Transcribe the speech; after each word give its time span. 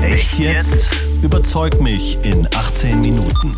Echt 0.00 0.38
jetzt? 0.38 0.90
Überzeug 1.22 1.80
mich 1.80 2.18
in 2.22 2.46
18 2.46 3.00
Minuten. 3.00 3.54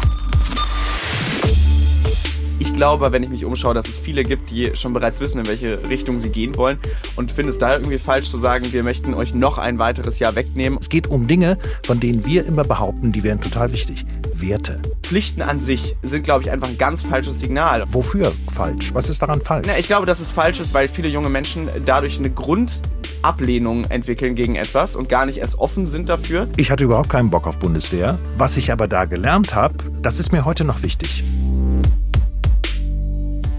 Ich 2.58 2.74
glaube, 2.74 3.12
wenn 3.12 3.22
ich 3.22 3.28
mich 3.28 3.44
umschaue, 3.44 3.72
dass 3.72 3.88
es 3.88 3.96
viele 3.96 4.24
gibt, 4.24 4.50
die 4.50 4.72
schon 4.74 4.92
bereits 4.92 5.20
wissen, 5.20 5.38
in 5.38 5.46
welche 5.46 5.88
Richtung 5.88 6.18
sie 6.18 6.30
gehen 6.30 6.56
wollen 6.56 6.78
und 7.14 7.30
finde 7.30 7.50
es 7.50 7.58
daher 7.58 7.76
irgendwie 7.76 7.98
falsch 7.98 8.28
zu 8.30 8.36
sagen, 8.36 8.72
wir 8.72 8.82
möchten 8.82 9.14
euch 9.14 9.32
noch 9.32 9.58
ein 9.58 9.78
weiteres 9.78 10.18
Jahr 10.18 10.34
wegnehmen. 10.34 10.78
Es 10.80 10.88
geht 10.88 11.06
um 11.06 11.28
Dinge, 11.28 11.56
von 11.86 12.00
denen 12.00 12.26
wir 12.26 12.44
immer 12.44 12.64
behaupten, 12.64 13.12
die 13.12 13.22
wären 13.22 13.40
total 13.40 13.72
wichtig. 13.72 14.04
Werte. 14.34 14.80
Pflichten 15.02 15.42
an 15.42 15.60
sich 15.60 15.94
sind, 16.02 16.24
glaube 16.24 16.42
ich, 16.42 16.50
einfach 16.50 16.68
ein 16.68 16.78
ganz 16.78 17.02
falsches 17.02 17.38
Signal. 17.38 17.84
Wofür 17.90 18.32
falsch? 18.52 18.92
Was 18.92 19.08
ist 19.08 19.22
daran 19.22 19.40
falsch? 19.40 19.66
Na, 19.68 19.78
ich 19.78 19.86
glaube, 19.86 20.06
dass 20.06 20.18
es 20.18 20.30
falsch 20.30 20.58
ist, 20.58 20.74
weil 20.74 20.88
viele 20.88 21.08
junge 21.08 21.28
Menschen 21.28 21.68
dadurch 21.86 22.18
eine 22.18 22.30
Grundablehnung 23.24 23.86
entwickeln 23.86 24.34
gegen 24.34 24.54
etwas 24.54 24.96
und 24.96 25.08
gar 25.08 25.24
nicht 25.24 25.38
erst 25.38 25.58
offen 25.58 25.86
sind 25.86 26.10
dafür. 26.10 26.46
Ich 26.58 26.70
hatte 26.70 26.84
überhaupt 26.84 27.08
keinen 27.08 27.30
Bock 27.30 27.46
auf 27.46 27.58
Bundeswehr. 27.58 28.18
Was 28.36 28.58
ich 28.58 28.70
aber 28.70 28.86
da 28.86 29.06
gelernt 29.06 29.54
habe, 29.54 29.76
das 30.02 30.20
ist 30.20 30.30
mir 30.30 30.44
heute 30.44 30.64
noch 30.64 30.82
wichtig. 30.82 31.24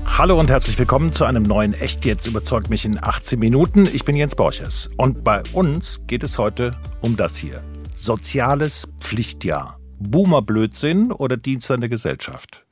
Hallo 0.06 0.40
und 0.40 0.52
herzlich 0.52 0.78
willkommen 0.78 1.14
zu 1.14 1.26
einem 1.26 1.42
neuen 1.42 1.74
Echt 1.74 2.06
jetzt 2.06 2.28
überzeugt 2.28 2.70
mich 2.70 2.86
in 2.86 3.04
18 3.04 3.40
Minuten. 3.40 3.90
Ich 3.92 4.06
bin 4.06 4.16
Jens 4.16 4.36
Borches 4.36 4.92
und 4.98 5.24
bei 5.24 5.42
uns 5.54 6.02
geht 6.06 6.22
es 6.22 6.38
heute 6.38 6.78
um 7.02 7.18
das 7.18 7.36
hier. 7.36 7.64
Soziales 7.96 8.88
Pflichtjahr. 9.00 9.80
Boomer-Blödsinn 9.98 11.12
oder 11.12 11.38
Dienst 11.38 11.72
an 11.72 11.80
der 11.80 11.90
Gesellschaft? 11.90 12.68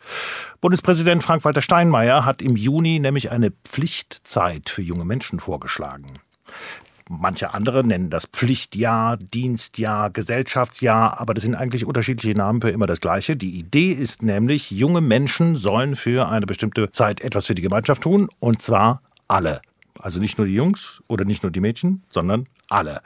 Bundespräsident 0.62 1.24
Frank-Walter 1.24 1.64
Steinmeier 1.64 2.24
hat 2.24 2.44
im 2.44 2.56
Juni 2.56 3.00
nämlich 3.00 3.32
eine 3.32 3.52
Pflichtzeit 3.64 4.70
für 4.70 4.84
junge 4.84 5.06
Menschen 5.06 5.40
vorgeschlagen. 5.40 6.20
Manche 7.10 7.54
andere 7.54 7.84
nennen 7.84 8.10
das 8.10 8.26
Pflichtjahr, 8.26 9.18
Dienstjahr, 9.18 10.10
Gesellschaftsjahr, 10.10 11.20
aber 11.20 11.34
das 11.34 11.44
sind 11.44 11.56
eigentlich 11.56 11.86
unterschiedliche 11.86 12.38
Namen 12.38 12.62
für 12.62 12.70
immer 12.70 12.88
das 12.88 13.02
Gleiche. 13.02 13.36
Die 13.36 13.58
Idee 13.58 13.92
ist 13.92 14.24
nämlich, 14.24 14.72
junge 14.72 15.02
Menschen 15.02 15.56
sollen 15.56 15.96
für 15.96 16.30
eine 16.30 16.46
bestimmte 16.46 16.92
Zeit 16.92 17.22
etwas 17.22 17.46
für 17.46 17.56
die 17.56 17.62
Gemeinschaft 17.62 18.04
tun, 18.04 18.30
und 18.40 18.62
zwar 18.62 19.02
alle. 19.28 19.62
Also 20.00 20.20
nicht 20.20 20.38
nur 20.38 20.48
die 20.48 20.56
Jungs 20.56 21.04
oder 21.08 21.26
nicht 21.26 21.44
nur 21.44 21.52
die 21.52 21.60
Mädchen, 21.60 22.04
sondern 22.10 22.48
alle. 22.70 23.02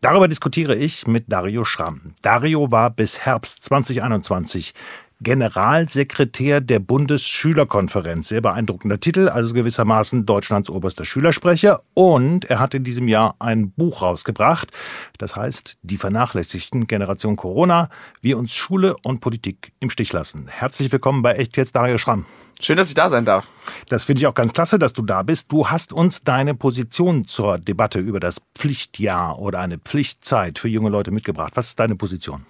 Darüber 0.00 0.28
diskutiere 0.28 0.74
ich 0.74 1.06
mit 1.06 1.24
Dario 1.28 1.64
Schramm. 1.64 2.14
Dario 2.22 2.70
war 2.70 2.90
bis 2.90 3.20
Herbst 3.20 3.64
2021 3.64 4.74
Generalsekretär 5.20 6.60
der 6.60 6.78
Bundesschülerkonferenz. 6.78 8.28
Sehr 8.28 8.42
beeindruckender 8.42 9.00
Titel, 9.00 9.28
also 9.28 9.54
gewissermaßen 9.54 10.26
Deutschlands 10.26 10.68
oberster 10.68 11.06
Schülersprecher. 11.06 11.82
Und 11.94 12.44
er 12.44 12.60
hat 12.60 12.74
in 12.74 12.84
diesem 12.84 13.08
Jahr 13.08 13.34
ein 13.38 13.70
Buch 13.70 14.02
rausgebracht. 14.02 14.70
Das 15.16 15.34
heißt, 15.34 15.78
die 15.82 15.96
vernachlässigten 15.96 16.86
Generation 16.86 17.36
Corona, 17.36 17.88
wie 18.20 18.34
uns 18.34 18.54
Schule 18.54 18.94
und 19.04 19.20
Politik 19.20 19.72
im 19.80 19.88
Stich 19.88 20.12
lassen. 20.12 20.48
Herzlich 20.48 20.92
willkommen 20.92 21.22
bei 21.22 21.32
Echt 21.32 21.56
jetzt, 21.56 21.74
Dario 21.74 21.96
Schramm. 21.96 22.26
Schön, 22.60 22.76
dass 22.76 22.88
ich 22.88 22.94
da 22.94 23.08
sein 23.08 23.24
darf. 23.24 23.48
Das 23.88 24.04
finde 24.04 24.20
ich 24.20 24.26
auch 24.26 24.34
ganz 24.34 24.52
klasse, 24.52 24.78
dass 24.78 24.92
du 24.92 25.02
da 25.02 25.22
bist. 25.22 25.50
Du 25.50 25.68
hast 25.68 25.94
uns 25.94 26.24
deine 26.24 26.54
Position 26.54 27.26
zur 27.26 27.58
Debatte 27.58 28.00
über 28.00 28.20
das 28.20 28.40
Pflichtjahr 28.54 29.38
oder 29.38 29.60
eine 29.60 29.78
Pflichtzeit 29.78 30.58
für 30.58 30.68
junge 30.68 30.90
Leute 30.90 31.10
mitgebracht. 31.10 31.52
Was 31.54 31.68
ist 31.68 31.80
deine 31.80 31.96
Position? 31.96 32.44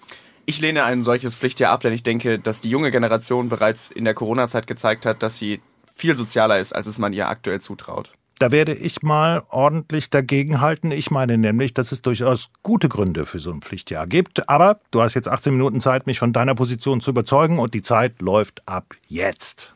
Ich 0.48 0.61
lehne 0.61 0.84
ein 0.84 1.02
solches 1.02 1.34
Pflichtjahr 1.34 1.72
ab, 1.72 1.80
denn 1.80 1.92
ich 1.92 2.05
denke, 2.05 2.39
dass 2.39 2.61
die 2.61 2.70
junge 2.70 2.92
Generation 2.92 3.48
bereits 3.48 3.91
in 3.91 4.05
der 4.05 4.14
Corona-Zeit 4.14 4.69
gezeigt 4.69 5.05
hat, 5.05 5.20
dass 5.25 5.36
sie 5.36 5.61
viel 5.92 6.14
sozialer 6.14 6.61
ist, 6.61 6.72
als 6.72 6.86
es 6.86 6.98
man 6.98 7.12
ihr 7.12 7.28
aktuell 7.28 7.61
zutraut. 7.61 8.12
Da 8.38 8.53
werde 8.53 8.72
ich 8.72 9.03
mal 9.03 9.42
ordentlich 9.48 10.08
dagegenhalten. 10.08 10.92
Ich 10.92 11.11
meine 11.11 11.36
nämlich, 11.36 11.75
dass 11.75 11.91
es 11.91 12.00
durchaus 12.00 12.50
gute 12.62 12.88
Gründe 12.88 13.27
für 13.27 13.41
so 13.41 13.50
ein 13.50 13.61
Pflichtjahr 13.61 14.06
gibt. 14.06 14.48
Aber 14.48 14.78
du 14.92 15.00
hast 15.00 15.14
jetzt 15.14 15.28
18 15.28 15.53
Minuten 15.53 15.80
Zeit, 15.80 16.06
mich 16.06 16.20
von 16.20 16.33
deiner 16.33 16.55
Position 16.55 17.00
zu 17.00 17.10
überzeugen 17.10 17.58
und 17.58 17.75
die 17.75 17.83
Zeit 17.83 18.22
läuft 18.22 18.69
ab 18.69 18.94
jetzt. 19.08 19.75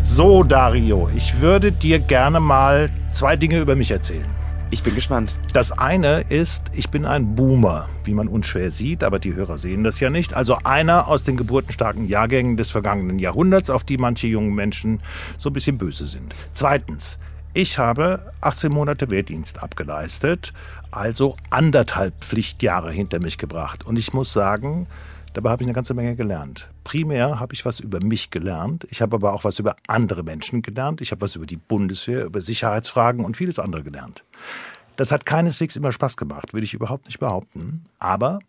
So, 0.00 0.42
Dario, 0.42 1.10
ich 1.14 1.42
würde 1.42 1.70
dir 1.70 1.98
gerne 1.98 2.40
mal 2.40 2.88
zwei 3.12 3.36
Dinge 3.36 3.58
über 3.60 3.74
mich 3.74 3.90
erzählen. 3.90 4.47
Ich 4.70 4.82
bin 4.82 4.94
gespannt. 4.94 5.34
Das 5.54 5.72
eine 5.72 6.20
ist, 6.28 6.72
ich 6.74 6.90
bin 6.90 7.06
ein 7.06 7.34
Boomer, 7.34 7.88
wie 8.04 8.12
man 8.12 8.28
unschwer 8.28 8.70
sieht, 8.70 9.02
aber 9.02 9.18
die 9.18 9.34
Hörer 9.34 9.56
sehen 9.56 9.82
das 9.82 9.98
ja 9.98 10.10
nicht. 10.10 10.34
Also 10.34 10.58
einer 10.62 11.08
aus 11.08 11.22
den 11.22 11.38
geburtenstarken 11.38 12.06
Jahrgängen 12.06 12.58
des 12.58 12.70
vergangenen 12.70 13.18
Jahrhunderts, 13.18 13.70
auf 13.70 13.84
die 13.84 13.96
manche 13.96 14.26
jungen 14.26 14.54
Menschen 14.54 15.00
so 15.38 15.48
ein 15.48 15.54
bisschen 15.54 15.78
böse 15.78 16.06
sind. 16.06 16.34
Zweitens, 16.52 17.18
ich 17.54 17.78
habe 17.78 18.30
18 18.42 18.70
Monate 18.70 19.08
Wehrdienst 19.08 19.62
abgeleistet, 19.62 20.52
also 20.90 21.36
anderthalb 21.48 22.22
Pflichtjahre 22.22 22.92
hinter 22.92 23.20
mich 23.20 23.38
gebracht. 23.38 23.86
Und 23.86 23.98
ich 23.98 24.12
muss 24.12 24.34
sagen, 24.34 24.86
Dabei 25.34 25.50
habe 25.50 25.62
ich 25.62 25.66
eine 25.66 25.74
ganze 25.74 25.94
Menge 25.94 26.16
gelernt. 26.16 26.68
Primär 26.84 27.38
habe 27.38 27.54
ich 27.54 27.64
was 27.64 27.80
über 27.80 28.02
mich 28.02 28.30
gelernt. 28.30 28.86
Ich 28.90 29.02
habe 29.02 29.16
aber 29.16 29.34
auch 29.34 29.44
was 29.44 29.58
über 29.58 29.76
andere 29.86 30.22
Menschen 30.22 30.62
gelernt. 30.62 31.00
Ich 31.00 31.10
habe 31.10 31.20
was 31.20 31.36
über 31.36 31.46
die 31.46 31.56
Bundeswehr, 31.56 32.24
über 32.24 32.40
Sicherheitsfragen 32.40 33.24
und 33.24 33.36
vieles 33.36 33.58
andere 33.58 33.82
gelernt. 33.82 34.24
Das 34.96 35.12
hat 35.12 35.26
keineswegs 35.26 35.76
immer 35.76 35.92
Spaß 35.92 36.16
gemacht, 36.16 36.54
will 36.54 36.64
ich 36.64 36.74
überhaupt 36.74 37.06
nicht 37.06 37.20
behaupten. 37.20 37.84
Aber 37.98 38.40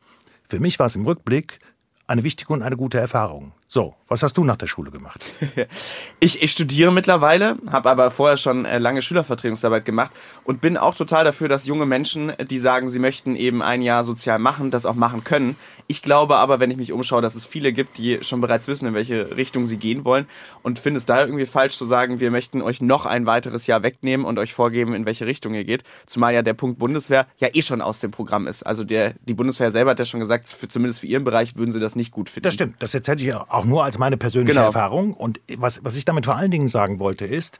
für 0.45 0.59
mich 0.59 0.79
war 0.79 0.87
es 0.87 0.95
im 0.95 1.05
Rückblick 1.05 1.59
eine 2.07 2.23
wichtige 2.23 2.53
und 2.53 2.63
eine 2.63 2.75
gute 2.75 2.97
Erfahrung. 2.97 3.51
So, 3.71 3.93
was 4.07 4.23
hast 4.23 4.35
du 4.35 4.43
nach 4.43 4.57
der 4.57 4.65
Schule 4.65 4.89
gemacht? 4.89 5.23
ich, 6.19 6.41
ich 6.41 6.51
studiere 6.51 6.91
mittlerweile, 6.91 7.55
habe 7.71 7.91
aber 7.91 8.09
vorher 8.09 8.35
schon 8.35 8.65
äh, 8.65 8.79
lange 8.79 9.03
Schülervertretungsarbeit 9.03 9.85
gemacht 9.85 10.11
und 10.43 10.59
bin 10.59 10.75
auch 10.75 10.95
total 10.95 11.23
dafür, 11.23 11.47
dass 11.49 11.67
junge 11.67 11.85
Menschen, 11.85 12.33
die 12.49 12.57
sagen, 12.57 12.89
sie 12.89 12.97
möchten 12.97 13.35
eben 13.35 13.61
ein 13.61 13.83
Jahr 13.83 14.03
sozial 14.03 14.39
machen, 14.39 14.71
das 14.71 14.87
auch 14.87 14.95
machen 14.95 15.23
können. 15.23 15.55
Ich 15.85 16.01
glaube 16.01 16.37
aber, 16.37 16.59
wenn 16.59 16.71
ich 16.71 16.77
mich 16.77 16.91
umschaue, 16.91 17.21
dass 17.21 17.35
es 17.35 17.45
viele 17.45 17.71
gibt, 17.71 17.99
die 17.99 18.23
schon 18.23 18.41
bereits 18.41 18.67
wissen, 18.67 18.87
in 18.87 18.95
welche 18.95 19.37
Richtung 19.37 19.67
sie 19.67 19.77
gehen 19.77 20.03
wollen 20.03 20.25
und 20.63 20.79
finde 20.79 20.97
es 20.97 21.05
daher 21.05 21.25
irgendwie 21.25 21.45
falsch 21.45 21.77
zu 21.77 21.85
sagen, 21.85 22.19
wir 22.19 22.31
möchten 22.31 22.63
euch 22.63 22.81
noch 22.81 23.05
ein 23.05 23.27
weiteres 23.27 23.67
Jahr 23.67 23.83
wegnehmen 23.83 24.25
und 24.25 24.39
euch 24.39 24.53
vorgeben, 24.53 24.95
in 24.95 25.05
welche 25.05 25.27
Richtung 25.27 25.53
ihr 25.53 25.63
geht. 25.63 25.83
Zumal 26.07 26.33
ja 26.33 26.41
der 26.41 26.55
Punkt 26.55 26.79
Bundeswehr 26.79 27.27
ja 27.37 27.49
eh 27.53 27.61
schon 27.61 27.81
aus 27.81 27.99
dem 27.99 28.09
Programm 28.09 28.47
ist. 28.47 28.63
Also 28.65 28.83
der, 28.83 29.13
die 29.25 29.35
Bundeswehr 29.35 29.71
selber 29.71 29.91
hat 29.91 29.99
ja 29.99 30.05
schon 30.05 30.19
gesagt, 30.19 30.47
für, 30.49 30.67
zumindest 30.67 31.01
für 31.01 31.07
ihren 31.07 31.23
Bereich 31.23 31.55
würden 31.55 31.71
sie 31.71 31.79
das 31.79 31.95
nicht 31.95 32.11
gut 32.11 32.29
finden. 32.29 32.45
Das 32.45 32.55
stimmt. 32.55 32.75
Das 32.79 32.95
erzähle 32.95 33.21
ich 33.21 33.35
auch 33.35 33.58
nur 33.65 33.83
als 33.83 33.97
meine 33.97 34.17
persönliche 34.17 34.53
genau. 34.53 34.67
Erfahrung. 34.67 35.13
Und 35.13 35.39
was, 35.57 35.83
was 35.83 35.95
ich 35.95 36.05
damit 36.05 36.25
vor 36.25 36.35
allen 36.35 36.51
Dingen 36.51 36.67
sagen 36.67 36.99
wollte, 36.99 37.25
ist, 37.25 37.59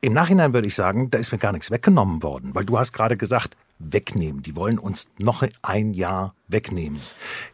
im 0.00 0.12
Nachhinein 0.12 0.52
würde 0.52 0.68
ich 0.68 0.74
sagen, 0.74 1.10
da 1.10 1.18
ist 1.18 1.32
mir 1.32 1.38
gar 1.38 1.52
nichts 1.52 1.70
weggenommen 1.70 2.22
worden, 2.22 2.54
weil 2.54 2.64
du 2.64 2.78
hast 2.78 2.92
gerade 2.92 3.16
gesagt, 3.16 3.56
wegnehmen. 3.78 4.42
Die 4.42 4.56
wollen 4.56 4.78
uns 4.78 5.08
noch 5.18 5.44
ein 5.62 5.94
Jahr 5.94 6.34
wegnehmen. 6.48 7.00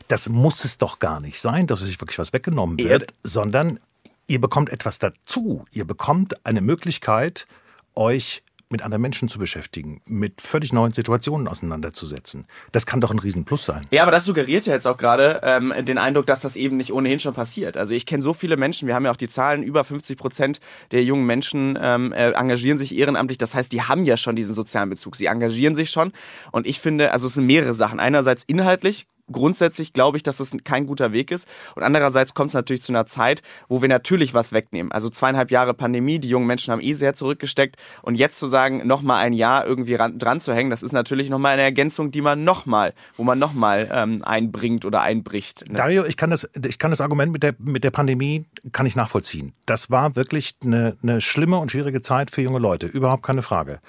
Das 0.09 0.29
muss 0.29 0.65
es 0.65 0.79
doch 0.79 0.99
gar 0.99 1.21
nicht 1.21 1.41
sein, 1.41 1.67
dass 1.67 1.81
sich 1.81 2.01
wirklich 2.01 2.19
was 2.19 2.33
weggenommen 2.33 2.79
wird, 2.79 3.03
Erd 3.03 3.15
sondern 3.23 3.81
ihr 4.27 4.41
bekommt 4.41 4.71
etwas 4.71 4.99
dazu. 4.99 5.65
Ihr 5.71 5.85
bekommt 5.85 6.47
eine 6.47 6.61
Möglichkeit, 6.61 7.47
euch 7.95 8.43
mit 8.71 8.83
anderen 8.83 9.03
Menschen 9.03 9.29
zu 9.29 9.39
beschäftigen, 9.39 10.01
mit 10.07 10.41
völlig 10.41 10.73
neuen 10.73 10.93
Situationen 10.93 11.49
auseinanderzusetzen. 11.49 12.47
Das 12.73 12.87
kann 12.87 13.01
doch 13.01 13.11
ein 13.11 13.19
Riesenplus 13.19 13.65
sein. 13.65 13.87
Ja, 13.91 14.03
aber 14.03 14.13
das 14.13 14.25
suggeriert 14.25 14.67
ja 14.67 14.73
jetzt 14.73 14.87
auch 14.87 14.97
gerade 14.97 15.41
ähm, 15.43 15.73
den 15.85 15.99
Eindruck, 15.99 16.27
dass 16.27 16.41
das 16.41 16.57
eben 16.57 16.77
nicht 16.77 16.93
ohnehin 16.93 17.21
schon 17.21 17.35
passiert. 17.35 17.77
Also 17.77 17.95
ich 17.95 18.07
kenne 18.07 18.23
so 18.23 18.33
viele 18.33 18.57
Menschen, 18.57 18.89
wir 18.89 18.95
haben 18.95 19.05
ja 19.05 19.11
auch 19.11 19.17
die 19.17 19.29
Zahlen, 19.29 19.63
über 19.63 19.85
50 19.85 20.19
Prozent 20.19 20.61
der 20.91 21.05
jungen 21.05 21.27
Menschen 21.27 21.79
ähm, 21.81 22.13
äh, 22.13 22.31
engagieren 22.33 22.79
sich 22.79 22.97
ehrenamtlich. 22.97 23.39
Das 23.39 23.55
heißt, 23.55 23.73
die 23.73 23.83
haben 23.83 24.05
ja 24.05 24.17
schon 24.17 24.37
diesen 24.37 24.55
sozialen 24.55 24.91
Bezug. 24.91 25.17
Sie 25.17 25.27
engagieren 25.27 25.77
sich 25.77 25.91
schon. 25.91 26.13
Und 26.53 26.67
ich 26.67 26.81
finde, 26.81 27.13
also 27.13 27.27
es 27.27 27.35
sind 27.35 27.47
mehrere 27.47 27.75
Sachen. 27.75 28.01
Einerseits 28.01 28.45
inhaltlich 28.45 29.07
grundsätzlich 29.31 29.93
glaube 29.93 30.17
ich, 30.17 30.23
dass 30.23 30.39
das 30.39 30.53
kein 30.65 30.87
guter 30.87 31.13
Weg 31.13 31.31
ist. 31.31 31.49
Und 31.75 31.83
andererseits 31.83 32.35
kommt 32.35 32.49
es 32.49 32.55
natürlich 32.55 32.83
zu 32.83 32.93
einer 32.93 33.07
Zeit, 33.07 33.43
wo 33.69 33.83
wir 33.83 33.89
natürlich 33.89 34.35
was 34.35 34.53
wegnehmen. 34.53 34.93
Also 34.93 35.09
zweieinhalb 35.09 35.51
Jahre 35.51 35.75
Pandemie, 35.75 36.19
die 36.19 36.29
jungen 36.29 36.47
Menschen 36.47 36.73
haben 36.73 36.81
eh 36.81 36.93
sehr 36.95 37.15
zurückgesteckt. 37.15 37.77
Und 38.03 38.17
jetzt 38.17 38.39
zu 38.39 38.47
sagen, 38.47 38.87
nochmal 38.87 39.25
ein 39.25 39.33
Jahr 39.33 39.67
irgendwie 39.67 39.95
ran, 39.95 40.19
dran 40.19 40.41
zu 40.41 40.55
hängen, 40.55 40.71
das 40.71 40.83
ist 40.83 40.93
natürlich 40.93 41.31
nochmal 41.31 41.55
eine 41.55 41.63
Ergänzung, 41.63 42.11
die 42.11 42.21
man 42.21 42.45
nochmal, 42.45 42.95
wo 43.17 43.25
man 43.25 43.39
nochmal 43.39 43.89
ähm, 43.93 44.23
einbringt 44.25 44.85
oder 44.85 45.03
einbricht. 45.03 45.65
Dario, 45.71 46.05
ich 46.05 46.17
kann 46.17 46.31
das, 46.31 46.49
ich 46.67 46.79
kann 46.79 46.91
das 46.91 47.01
Argument 47.01 47.33
mit 47.33 47.43
der, 47.43 47.55
mit 47.59 47.85
der 47.85 47.91
Pandemie, 47.91 48.45
kann 48.73 48.87
ich 48.87 48.97
nachvollziehen. 48.97 49.53
Das 49.67 49.91
war 49.91 50.17
wirklich 50.17 50.57
eine, 50.65 50.97
eine 51.03 51.21
schlimme 51.21 51.59
und 51.59 51.71
schwierige 51.71 52.03
Zeit 52.03 52.31
für 52.31 52.43
junge 52.43 52.59
Leute. 52.59 52.87
Überhaupt 52.87 53.23
keine 53.23 53.43
Frage. 53.43 53.81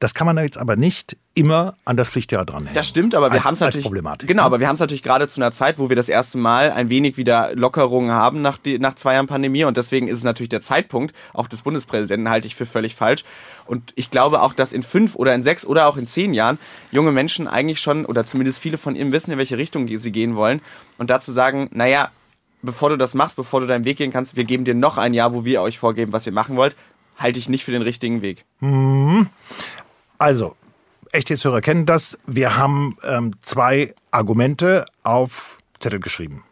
Das 0.00 0.14
kann 0.14 0.26
man 0.26 0.38
jetzt 0.38 0.58
aber 0.58 0.76
nicht 0.76 1.16
immer 1.34 1.74
an 1.84 1.96
das 1.96 2.08
Pflichtjahr 2.08 2.44
dranhängen. 2.44 2.74
Das 2.74 2.86
stimmt, 2.86 3.16
aber 3.16 3.32
wir 3.32 3.42
haben 3.42 3.54
es 3.54 3.60
natürlich 3.60 3.84
Problematik. 3.84 4.28
Genau, 4.28 4.42
ne? 4.42 4.46
aber 4.46 4.60
wir 4.60 4.68
haben 4.68 4.74
es 4.74 4.80
natürlich 4.80 5.02
gerade 5.02 5.26
zu 5.26 5.40
einer 5.40 5.50
Zeit, 5.50 5.78
wo 5.78 5.88
wir 5.88 5.96
das 5.96 6.08
erste 6.08 6.38
Mal 6.38 6.70
ein 6.70 6.88
wenig 6.88 7.16
wieder 7.16 7.54
Lockerungen 7.54 8.12
haben 8.12 8.40
nach, 8.40 8.58
die, 8.58 8.78
nach 8.78 8.94
zwei 8.94 9.14
Jahren 9.14 9.26
Pandemie 9.26 9.64
und 9.64 9.76
deswegen 9.76 10.06
ist 10.06 10.18
es 10.18 10.24
natürlich 10.24 10.50
der 10.50 10.60
Zeitpunkt, 10.60 11.14
auch 11.32 11.48
des 11.48 11.62
Bundespräsidenten 11.62 12.28
halte 12.30 12.46
ich 12.46 12.54
für 12.54 12.66
völlig 12.66 12.94
falsch. 12.94 13.24
Und 13.66 13.92
ich 13.96 14.10
glaube 14.10 14.42
auch, 14.42 14.52
dass 14.52 14.72
in 14.72 14.82
fünf 14.82 15.16
oder 15.16 15.34
in 15.34 15.42
sechs 15.42 15.66
oder 15.66 15.86
auch 15.86 15.96
in 15.96 16.06
zehn 16.06 16.32
Jahren 16.32 16.58
junge 16.92 17.10
Menschen 17.10 17.48
eigentlich 17.48 17.80
schon 17.80 18.04
oder 18.04 18.24
zumindest 18.24 18.58
viele 18.60 18.78
von 18.78 18.94
ihnen 18.94 19.10
wissen, 19.10 19.32
in 19.32 19.38
welche 19.38 19.58
Richtung 19.58 19.88
sie 19.88 20.12
gehen 20.12 20.36
wollen 20.36 20.60
und 20.96 21.10
dazu 21.10 21.32
sagen, 21.32 21.68
naja, 21.72 22.10
bevor 22.62 22.90
du 22.90 22.96
das 22.96 23.14
machst, 23.14 23.36
bevor 23.36 23.60
du 23.60 23.66
deinen 23.66 23.84
Weg 23.84 23.98
gehen 23.98 24.12
kannst, 24.12 24.36
wir 24.36 24.44
geben 24.44 24.64
dir 24.64 24.74
noch 24.74 24.96
ein 24.96 25.14
Jahr, 25.14 25.34
wo 25.34 25.44
wir 25.44 25.62
euch 25.62 25.78
vorgeben, 25.78 26.12
was 26.12 26.26
ihr 26.26 26.32
machen 26.32 26.56
wollt, 26.56 26.76
halte 27.16 27.38
ich 27.38 27.48
nicht 27.48 27.64
für 27.64 27.72
den 27.72 27.82
richtigen 27.82 28.22
Weg. 28.22 28.44
Mhm. 28.60 29.28
Also, 30.18 30.56
Echtheitshörer 31.12 31.60
kennen 31.60 31.86
das. 31.86 32.18
Wir 32.26 32.56
haben 32.56 32.96
ähm, 33.02 33.32
zwei 33.42 33.94
Argumente 34.10 34.84
auf 35.02 35.58
Zettel 35.80 36.00
geschrieben. 36.00 36.44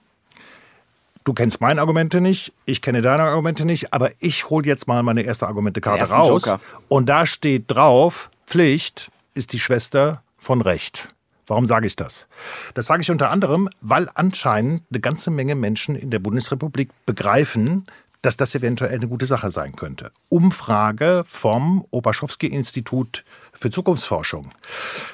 Du 1.24 1.34
kennst 1.34 1.60
meine 1.60 1.80
Argumente 1.80 2.20
nicht, 2.20 2.52
ich 2.66 2.80
kenne 2.80 3.02
deine 3.02 3.24
Argumente 3.24 3.64
nicht, 3.64 3.92
aber 3.92 4.12
ich 4.20 4.48
hole 4.48 4.64
jetzt 4.64 4.86
mal 4.86 5.02
meine 5.02 5.22
erste 5.22 5.48
Argumentekarte 5.48 6.04
raus. 6.04 6.44
Joker. 6.44 6.60
Und 6.86 7.08
da 7.08 7.26
steht 7.26 7.64
drauf, 7.66 8.30
Pflicht 8.46 9.10
ist 9.34 9.52
die 9.52 9.58
Schwester 9.58 10.22
von 10.38 10.60
Recht. 10.60 11.08
Warum 11.48 11.66
sage 11.66 11.88
ich 11.88 11.96
das? 11.96 12.26
Das 12.74 12.86
sage 12.86 13.02
ich 13.02 13.10
unter 13.10 13.30
anderem, 13.30 13.68
weil 13.80 14.08
anscheinend 14.14 14.84
eine 14.90 15.00
ganze 15.00 15.32
Menge 15.32 15.56
Menschen 15.56 15.96
in 15.96 16.10
der 16.12 16.20
Bundesrepublik 16.20 16.90
begreifen, 17.06 17.86
dass 18.26 18.36
das 18.36 18.56
eventuell 18.56 18.96
eine 18.96 19.06
gute 19.06 19.24
Sache 19.24 19.52
sein 19.52 19.76
könnte. 19.76 20.10
Umfrage 20.28 21.22
vom 21.24 21.86
Oberschowski-Institut 21.92 23.24
für 23.52 23.70
Zukunftsforschung 23.70 24.50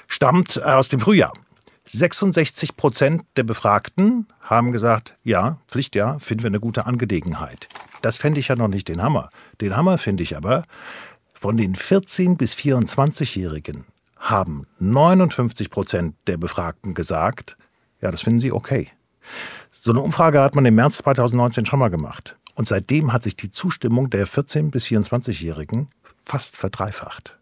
stammt 0.09 0.63
aus 0.63 0.89
dem 0.89 0.99
Frühjahr. 0.99 1.35
66 1.85 2.75
Prozent 2.75 3.25
der 3.37 3.43
Befragten 3.43 4.29
haben 4.41 4.73
gesagt, 4.73 5.15
ja, 5.25 5.59
Pflicht 5.69 5.95
ja, 5.95 6.19
finden 6.21 6.45
wir 6.45 6.49
eine 6.49 6.61
gute 6.61 6.87
Angelegenheit. 6.87 7.69
Das 8.01 8.17
fände 8.17 8.41
ich 8.41 8.49
ja 8.49 8.57
noch 8.57 8.69
nicht 8.69 8.89
den 8.89 9.03
Hammer. 9.03 9.29
Den 9.61 9.77
Hammer 9.77 9.99
finde 9.99 10.23
ich 10.23 10.35
aber, 10.35 10.65
von 11.35 11.59
den 11.59 11.75
14 11.75 12.39
bis 12.39 12.55
24-Jährigen 12.55 13.85
haben 14.17 14.67
59 14.79 15.69
Prozent 15.69 16.15
der 16.27 16.39
Befragten 16.39 16.95
gesagt, 16.95 17.59
ja, 18.01 18.11
das 18.11 18.23
finden 18.23 18.41
sie 18.41 18.53
okay. 18.53 18.89
So 19.71 19.91
eine 19.91 20.01
Umfrage 20.01 20.41
hat 20.41 20.55
man 20.55 20.65
im 20.65 20.77
März 20.77 20.99
2019 20.99 21.67
schon 21.67 21.79
mal 21.79 21.91
gemacht. 21.91 22.37
Und 22.55 22.69
seitdem 22.69 23.13
hat 23.13 23.23
sich 23.23 23.37
die 23.37 23.51
Zustimmung 23.51 24.11
der 24.11 24.27
14 24.27 24.71
bis 24.71 24.87
24-Jährigen 24.87 25.89
fast 26.25 26.57
verdreifacht. 26.57 27.39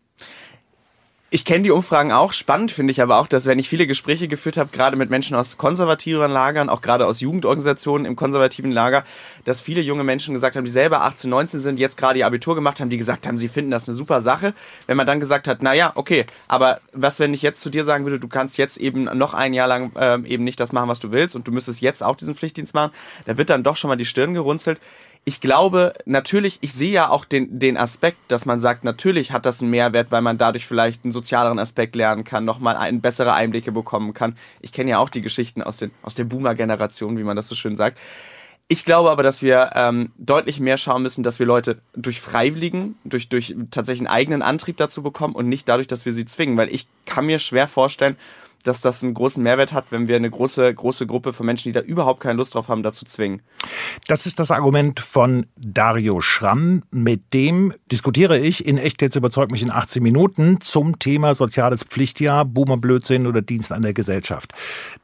Ich 1.33 1.45
kenne 1.45 1.63
die 1.63 1.71
Umfragen 1.71 2.11
auch. 2.11 2.33
Spannend 2.33 2.73
finde 2.73 2.91
ich 2.91 3.01
aber 3.01 3.21
auch, 3.21 3.29
dass 3.29 3.47
wenn 3.47 3.61
ich 3.61 3.69
viele 3.69 3.87
Gespräche 3.87 4.27
geführt 4.27 4.57
habe, 4.57 4.71
gerade 4.73 4.97
mit 4.97 5.11
Menschen 5.11 5.37
aus 5.37 5.59
konservativen 5.59 6.29
Lagern, 6.29 6.69
auch 6.69 6.81
gerade 6.81 7.07
aus 7.07 7.21
Jugendorganisationen 7.21 8.05
im 8.05 8.17
konservativen 8.17 8.73
Lager, 8.73 9.05
dass 9.45 9.61
viele 9.61 9.81
junge 9.81 10.03
Menschen 10.03 10.35
gesagt 10.35 10.57
haben, 10.57 10.65
die 10.65 10.73
selber 10.73 11.03
18, 11.03 11.31
19 11.31 11.61
sind, 11.61 11.79
jetzt 11.79 11.97
gerade 11.97 12.19
ihr 12.19 12.27
Abitur 12.27 12.57
gemacht 12.57 12.81
haben, 12.81 12.91
die 12.91 12.99
gesagt 12.99 13.29
haben, 13.29 13.37
sie 13.37 13.47
finden 13.47 13.71
das 13.71 13.89
eine 13.89 13.95
super 13.95 14.23
Sache. 14.23 14.55
Wenn 14.89 14.97
man 14.97 15.07
dann 15.07 15.21
gesagt 15.21 15.47
hat, 15.47 15.59
na 15.61 15.73
ja, 15.73 15.93
okay, 15.95 16.27
aber 16.49 16.81
was, 16.93 17.21
wenn 17.21 17.33
ich 17.33 17.43
jetzt 17.43 17.61
zu 17.61 17.71
dir 17.71 17.85
sagen 17.85 18.05
würde, 18.05 18.19
du 18.19 18.27
kannst 18.27 18.59
jetzt 18.59 18.79
eben 18.79 19.05
noch 19.05 19.33
ein 19.33 19.55
Jahr 19.55 19.69
lang 19.69 19.93
ähm, 20.01 20.27
eben 20.27 20.43
nicht 20.43 20.59
das 20.59 20.73
machen, 20.73 20.89
was 20.89 20.99
du 20.99 21.13
willst 21.13 21.37
und 21.37 21.47
du 21.47 21.53
müsstest 21.53 21.81
jetzt 21.81 22.03
auch 22.03 22.17
diesen 22.17 22.35
Pflichtdienst 22.35 22.75
machen, 22.75 22.91
da 23.27 23.39
wird 23.39 23.51
dann 23.51 23.63
doch 23.63 23.77
schon 23.77 23.87
mal 23.87 23.97
die 23.97 24.05
Stirn 24.05 24.35
gerunzelt 24.35 24.81
ich 25.25 25.41
glaube, 25.41 25.93
natürlich, 26.07 26.59
ich 26.63 26.73
sehe 26.73 26.93
ja 26.93 27.11
auch 27.11 27.25
den, 27.25 27.59
den 27.59 27.77
Aspekt, 27.77 28.19
dass 28.29 28.47
man 28.47 28.59
sagt, 28.59 28.85
natürlich 28.85 29.33
hat 29.33 29.45
das 29.47 29.61
einen 29.61 29.71
Mehrwert, 29.71 30.11
weil 30.11 30.23
man 30.23 30.39
dadurch 30.39 30.67
vielleicht 30.67 31.05
einen 31.05 31.13
sozialeren 31.13 31.59
Aspekt 31.59 31.95
lernen 31.95 32.25
kann, 32.25 32.45
nochmal 32.45 32.77
ein, 32.77 33.01
bessere 33.01 33.35
Einblicke 33.35 33.71
bekommen 33.71 34.15
kann. 34.15 34.37
Ich 34.61 34.73
kenne 34.73 34.93
ja 34.93 34.99
auch 34.99 35.11
die 35.11 35.21
Geschichten 35.21 35.63
aus, 35.63 35.77
den, 35.77 35.91
aus 36.03 36.15
der 36.15 36.25
Boomer-Generation, 36.25 37.19
wie 37.19 37.23
man 37.23 37.37
das 37.37 37.49
so 37.49 37.55
schön 37.55 37.77
sagt. 37.77 37.99
Ich 38.67 38.85
glaube 38.85 39.11
aber, 39.11 39.23
dass 39.23 39.43
wir 39.43 39.73
ähm, 39.75 40.13
deutlich 40.17 40.61
mehr 40.61 40.77
schauen 40.77 41.03
müssen, 41.03 41.23
dass 41.23 41.39
wir 41.39 41.47
Leute 41.47 41.81
durch 41.95 42.21
Freiwilligen, 42.21 42.97
durch, 43.05 43.29
durch 43.29 43.55
tatsächlich 43.73 44.09
einen 44.09 44.17
eigenen 44.17 44.43
Antrieb 44.43 44.77
dazu 44.77 45.03
bekommen 45.03 45.35
und 45.35 45.49
nicht 45.49 45.69
dadurch, 45.69 45.89
dass 45.89 46.07
wir 46.07 46.13
sie 46.13 46.25
zwingen. 46.25 46.57
Weil 46.57 46.73
ich 46.73 46.87
kann 47.05 47.27
mir 47.27 47.41
schwer 47.41 47.67
vorstellen, 47.67 48.17
dass 48.65 48.81
das 48.81 49.03
einen 49.03 49.15
großen 49.15 49.43
Mehrwert 49.43 49.73
hat, 49.73 49.87
wenn 49.91 50.09
wir 50.09 50.17
eine 50.17 50.31
große, 50.31 50.73
große 50.73 51.07
Gruppe 51.07 51.33
von 51.33 51.47
Menschen, 51.47 51.69
die 51.69 51.73
da 51.73 51.81
überhaupt 51.81 52.21
keine 52.21 52.37
Lust 52.37 52.55
drauf 52.55 52.69
haben, 52.69 52.83
dazu 52.83 53.05
zwingen. 53.05 53.43
Das 54.07 54.27
ist 54.27 54.39
das 54.39 54.51
Argument 54.51 55.01
von 55.01 55.47
Dario 55.57 56.21
Schramm. 56.21 56.83
Mit 56.91 57.33
dem 57.35 57.73
diskutiere 57.91 58.39
ich 58.39 58.67
in 58.67 58.79
Echt 58.79 59.03
jetzt 59.03 59.17
überzeugt 59.17 59.53
mich 59.53 59.63
in 59.63 59.71
18 59.71 60.03
Minuten 60.03 60.61
zum 60.61 60.99
Thema 60.99 61.35
soziales 61.35 61.85
Pflichtjahr, 61.85 62.45
Boomerblödsinn 62.45 63.27
oder 63.27 63.43
Dienst 63.43 63.73
an 63.73 63.83
der 63.83 63.95
Gesellschaft. 63.95 64.53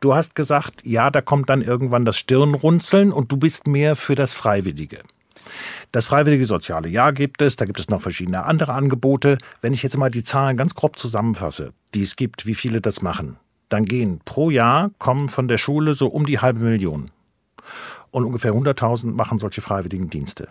Du 0.00 0.14
hast 0.14 0.34
gesagt, 0.34 0.82
ja, 0.84 1.10
da 1.10 1.20
kommt 1.20 1.50
dann 1.50 1.62
irgendwann 1.62 2.04
das 2.04 2.16
Stirnrunzeln 2.16 3.12
und 3.12 3.32
du 3.32 3.36
bist 3.36 3.66
mehr 3.66 3.96
für 3.96 4.14
das 4.14 4.32
Freiwillige. 4.32 5.00
Das 5.92 6.06
freiwillige 6.06 6.46
soziale 6.46 6.88
Jahr 6.88 7.12
gibt 7.12 7.40
es, 7.42 7.56
da 7.56 7.64
gibt 7.64 7.78
es 7.78 7.88
noch 7.88 8.00
verschiedene 8.00 8.44
andere 8.44 8.72
Angebote. 8.72 9.38
Wenn 9.60 9.72
ich 9.72 9.82
jetzt 9.82 9.96
mal 9.96 10.10
die 10.10 10.24
Zahlen 10.24 10.56
ganz 10.56 10.74
grob 10.74 10.98
zusammenfasse, 10.98 11.72
die 11.94 12.02
es 12.02 12.16
gibt, 12.16 12.46
wie 12.46 12.54
viele 12.54 12.80
das 12.80 13.02
machen, 13.02 13.38
dann 13.68 13.84
gehen 13.84 14.20
pro 14.24 14.50
Jahr, 14.50 14.90
kommen 14.98 15.28
von 15.28 15.48
der 15.48 15.58
Schule 15.58 15.94
so 15.94 16.06
um 16.08 16.26
die 16.26 16.38
halbe 16.38 16.60
Million. 16.60 17.10
Und 18.10 18.24
ungefähr 18.24 18.52
100.000 18.52 19.12
machen 19.12 19.38
solche 19.38 19.60
freiwilligen 19.60 20.10
Dienste. 20.10 20.48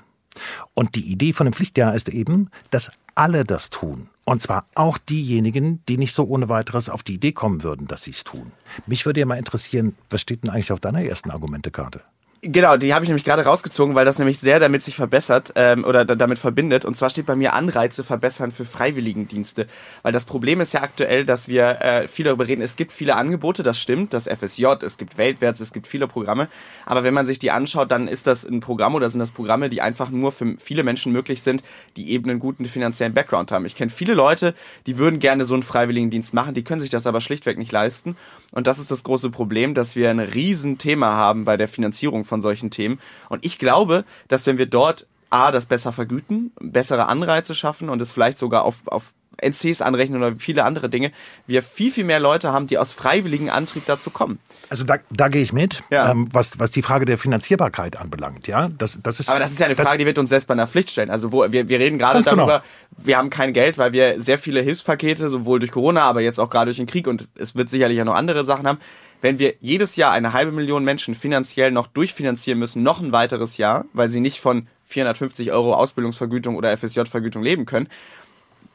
Und 0.74 0.96
die 0.96 1.12
Idee 1.12 1.34
von 1.34 1.46
dem 1.46 1.54
Pflichtjahr 1.54 1.96
ist 1.96 2.10
eben, 2.10 2.50
dass 2.70 2.92
alle 3.16 3.46
das 3.46 3.70
tun. 3.70 4.10
Und 4.26 4.42
zwar 4.42 4.66
auch 4.76 4.98
diejenigen, 4.98 5.82
die 5.88 5.98
nicht 5.98 6.14
so 6.14 6.26
ohne 6.26 6.50
weiteres 6.50 6.90
auf 6.90 7.04
die 7.04 7.14
Idee 7.14 7.32
kommen 7.32 7.64
würden, 7.64 7.88
dass 7.88 8.04
sie 8.04 8.12
es 8.12 8.24
tun. 8.24 8.52
Mich 8.88 9.06
würde 9.06 9.22
ja 9.22 9.26
mal 9.26 9.38
interessieren, 9.38 9.96
was 10.10 10.22
steht 10.22 10.44
denn 10.44 10.50
eigentlich 10.50 10.72
auf 10.72 10.80
deiner 10.80 11.04
ersten 11.04 11.32
Argumentekarte? 11.32 12.02
Genau, 12.42 12.78
die 12.78 12.94
habe 12.94 13.04
ich 13.04 13.10
nämlich 13.10 13.26
gerade 13.26 13.44
rausgezogen, 13.44 13.96
weil 13.96 14.06
das 14.06 14.20
nämlich 14.20 14.40
sehr 14.40 14.60
damit 14.60 14.84
sich 14.84 14.96
verbessert 14.96 15.54
ähm, 15.56 15.84
oder 15.84 16.06
damit 16.06 16.38
verbindet. 16.38 16.86
Und 16.86 16.96
zwar 16.96 17.10
steht 17.10 17.26
bei 17.26 17.36
mir 17.36 17.54
Anreize 17.54 18.04
verbessern 18.04 18.52
für 18.52 18.66
Freiwilligendienste. 18.66 19.66
Weil 20.04 20.12
das 20.12 20.26
Problem 20.26 20.62
ist 20.62 20.72
ja 20.74 20.84
aktuell, 20.84 21.26
dass 21.26 21.48
wir 21.48 21.82
äh, 21.82 22.08
viel 22.08 22.26
darüber 22.26 22.48
reden. 22.48 22.62
Es 22.62 22.76
gibt 22.76 22.92
viele 22.92 23.16
Angebote, 23.16 23.64
das 23.64 23.80
stimmt, 23.80 24.14
das 24.14 24.28
FSJ, 24.28 24.66
es 24.84 25.00
gibt 25.00 25.18
Weltwärts, 25.18 25.60
es 25.60 25.74
gibt 25.74 25.88
viele 25.88 26.08
Programme. 26.08 26.48
Aber 26.86 27.04
wenn 27.04 27.16
man 27.16 27.26
sich 27.26 27.40
die 27.40 27.50
anschaut, 27.50 27.90
dann 27.90 28.08
ist 28.08 28.28
das 28.28 28.44
ein 28.44 28.60
Programm 28.60 28.94
oder 28.94 29.10
sind 29.10 29.20
das 29.20 29.32
Programme, 29.32 29.70
die 29.70 29.82
einfach 29.82 30.12
nur 30.12 30.32
für 30.32 30.56
viele 30.60 30.84
Menschen 30.84 31.12
möglich 31.12 31.42
sind, 31.42 31.64
die 31.96 32.12
eben 32.12 32.30
einen 32.30 32.40
guten 32.40 32.66
finanziellen 32.66 33.16
Background 33.16 33.52
haben. 33.52 33.66
Ich 33.66 33.76
kenne 33.76 33.90
viele 33.90 34.14
Leute, 34.14 34.54
die 34.86 35.00
würden 35.00 35.20
gerne 35.20 35.46
so 35.46 35.56
einen 35.56 35.64
Freiwilligendienst 35.64 36.36
machen, 36.36 36.54
die 36.54 36.64
können 36.64 36.82
sich 36.82 36.92
das 36.92 37.08
aber 37.08 37.22
schlichtweg 37.22 37.58
nicht 37.58 37.72
leisten. 37.72 38.18
Und 38.52 38.68
das 38.68 38.78
ist 38.78 38.92
das 38.92 39.04
große 39.04 39.32
Problem, 39.32 39.74
dass 39.74 39.96
wir 39.96 40.12
ein 40.12 40.20
Riesenthema 40.20 41.14
haben 41.14 41.44
bei 41.44 41.58
der 41.58 41.68
Finanzierung 41.68 42.24
von 42.26 42.36
von 42.36 42.42
solchen 42.42 42.70
Themen. 42.70 43.00
Und 43.30 43.46
ich 43.46 43.58
glaube, 43.58 44.04
dass 44.28 44.46
wenn 44.46 44.58
wir 44.58 44.66
dort 44.66 45.08
A, 45.30 45.52
das 45.52 45.66
besser 45.66 45.92
vergüten, 45.92 46.52
bessere 46.60 47.08
Anreize 47.08 47.56
schaffen 47.56 47.90
und 47.90 48.02
es 48.02 48.12
vielleicht 48.12 48.38
sogar 48.38 48.64
auf, 48.64 48.88
auf 48.88 49.14
NCs 49.42 49.82
anrechnen 49.82 50.22
oder 50.22 50.36
viele 50.38 50.64
andere 50.64 50.90
Dinge, 50.90 51.12
wir 51.48 51.64
viel, 51.64 51.92
viel 51.92 52.04
mehr 52.04 52.20
Leute 52.20 52.54
haben, 52.54 52.68
die 52.68 52.78
aus 52.78 52.94
freiwilligem 52.94 53.50
Antrieb 53.50 53.84
dazu 53.86 54.10
kommen. 54.12 54.40
Also 54.70 54.84
da, 54.84 54.98
da 55.12 55.28
gehe 55.28 55.42
ich 55.42 55.52
mit, 55.52 55.82
ja. 55.92 56.12
ähm, 56.12 56.30
was, 56.32 56.60
was 56.60 56.72
die 56.72 56.82
Frage 56.82 57.06
der 57.06 57.18
Finanzierbarkeit 57.18 57.98
anbelangt. 57.98 58.48
Ja, 58.48 58.70
das, 58.78 59.00
das 59.02 59.20
ist, 59.20 59.30
Aber 59.30 59.40
das 59.40 59.52
ist 59.52 59.60
ja 59.60 59.66
eine 59.66 59.76
Frage, 59.76 59.98
die 59.98 60.06
wird 60.06 60.18
uns 60.18 60.30
selbst 60.30 60.48
bei 60.48 60.54
einer 60.54 60.68
Pflicht 60.68 60.92
stellen. 60.92 61.10
Also 61.10 61.32
wo, 61.32 61.52
wir, 61.52 61.68
wir 61.68 61.80
reden 61.80 61.98
gerade 61.98 62.22
darüber, 62.22 62.46
genau. 62.46 62.62
wir 62.98 63.18
haben 63.18 63.30
kein 63.30 63.52
Geld, 63.54 63.78
weil 63.78 63.92
wir 63.92 64.20
sehr 64.20 64.40
viele 64.40 64.62
Hilfspakete, 64.62 65.30
sowohl 65.30 65.60
durch 65.60 65.72
Corona, 65.72 66.04
aber 66.04 66.22
jetzt 66.22 66.40
auch 66.40 66.50
gerade 66.50 66.66
durch 66.66 66.78
den 66.78 66.88
Krieg 66.88 67.08
und 67.08 67.28
es 67.36 67.56
wird 67.56 67.70
sicherlich 67.70 67.98
ja 67.98 68.06
noch 68.06 68.16
andere 68.16 68.46
Sachen 68.46 68.68
haben 68.68 68.80
wenn 69.22 69.40
wir 69.40 69.56
jedes 69.60 69.96
Jahr 69.96 70.12
eine 70.12 70.34
halbe 70.34 70.52
Million 70.52 70.84
Menschen 70.84 71.16
finanziell 71.16 71.72
noch 71.72 71.88
durchfinanzieren 71.88 72.60
müssen, 72.60 72.84
noch 72.84 73.02
ein 73.02 73.12
weiteres 73.12 73.58
Jahr, 73.58 73.86
weil 73.94 74.10
sie 74.10 74.20
nicht 74.20 74.40
von 74.40 74.68
450 74.86 75.52
Euro 75.52 75.74
Ausbildungsvergütung 75.74 76.56
oder 76.56 76.76
FSJ-Vergütung 76.76 77.44
leben 77.44 77.66
können, 77.66 77.88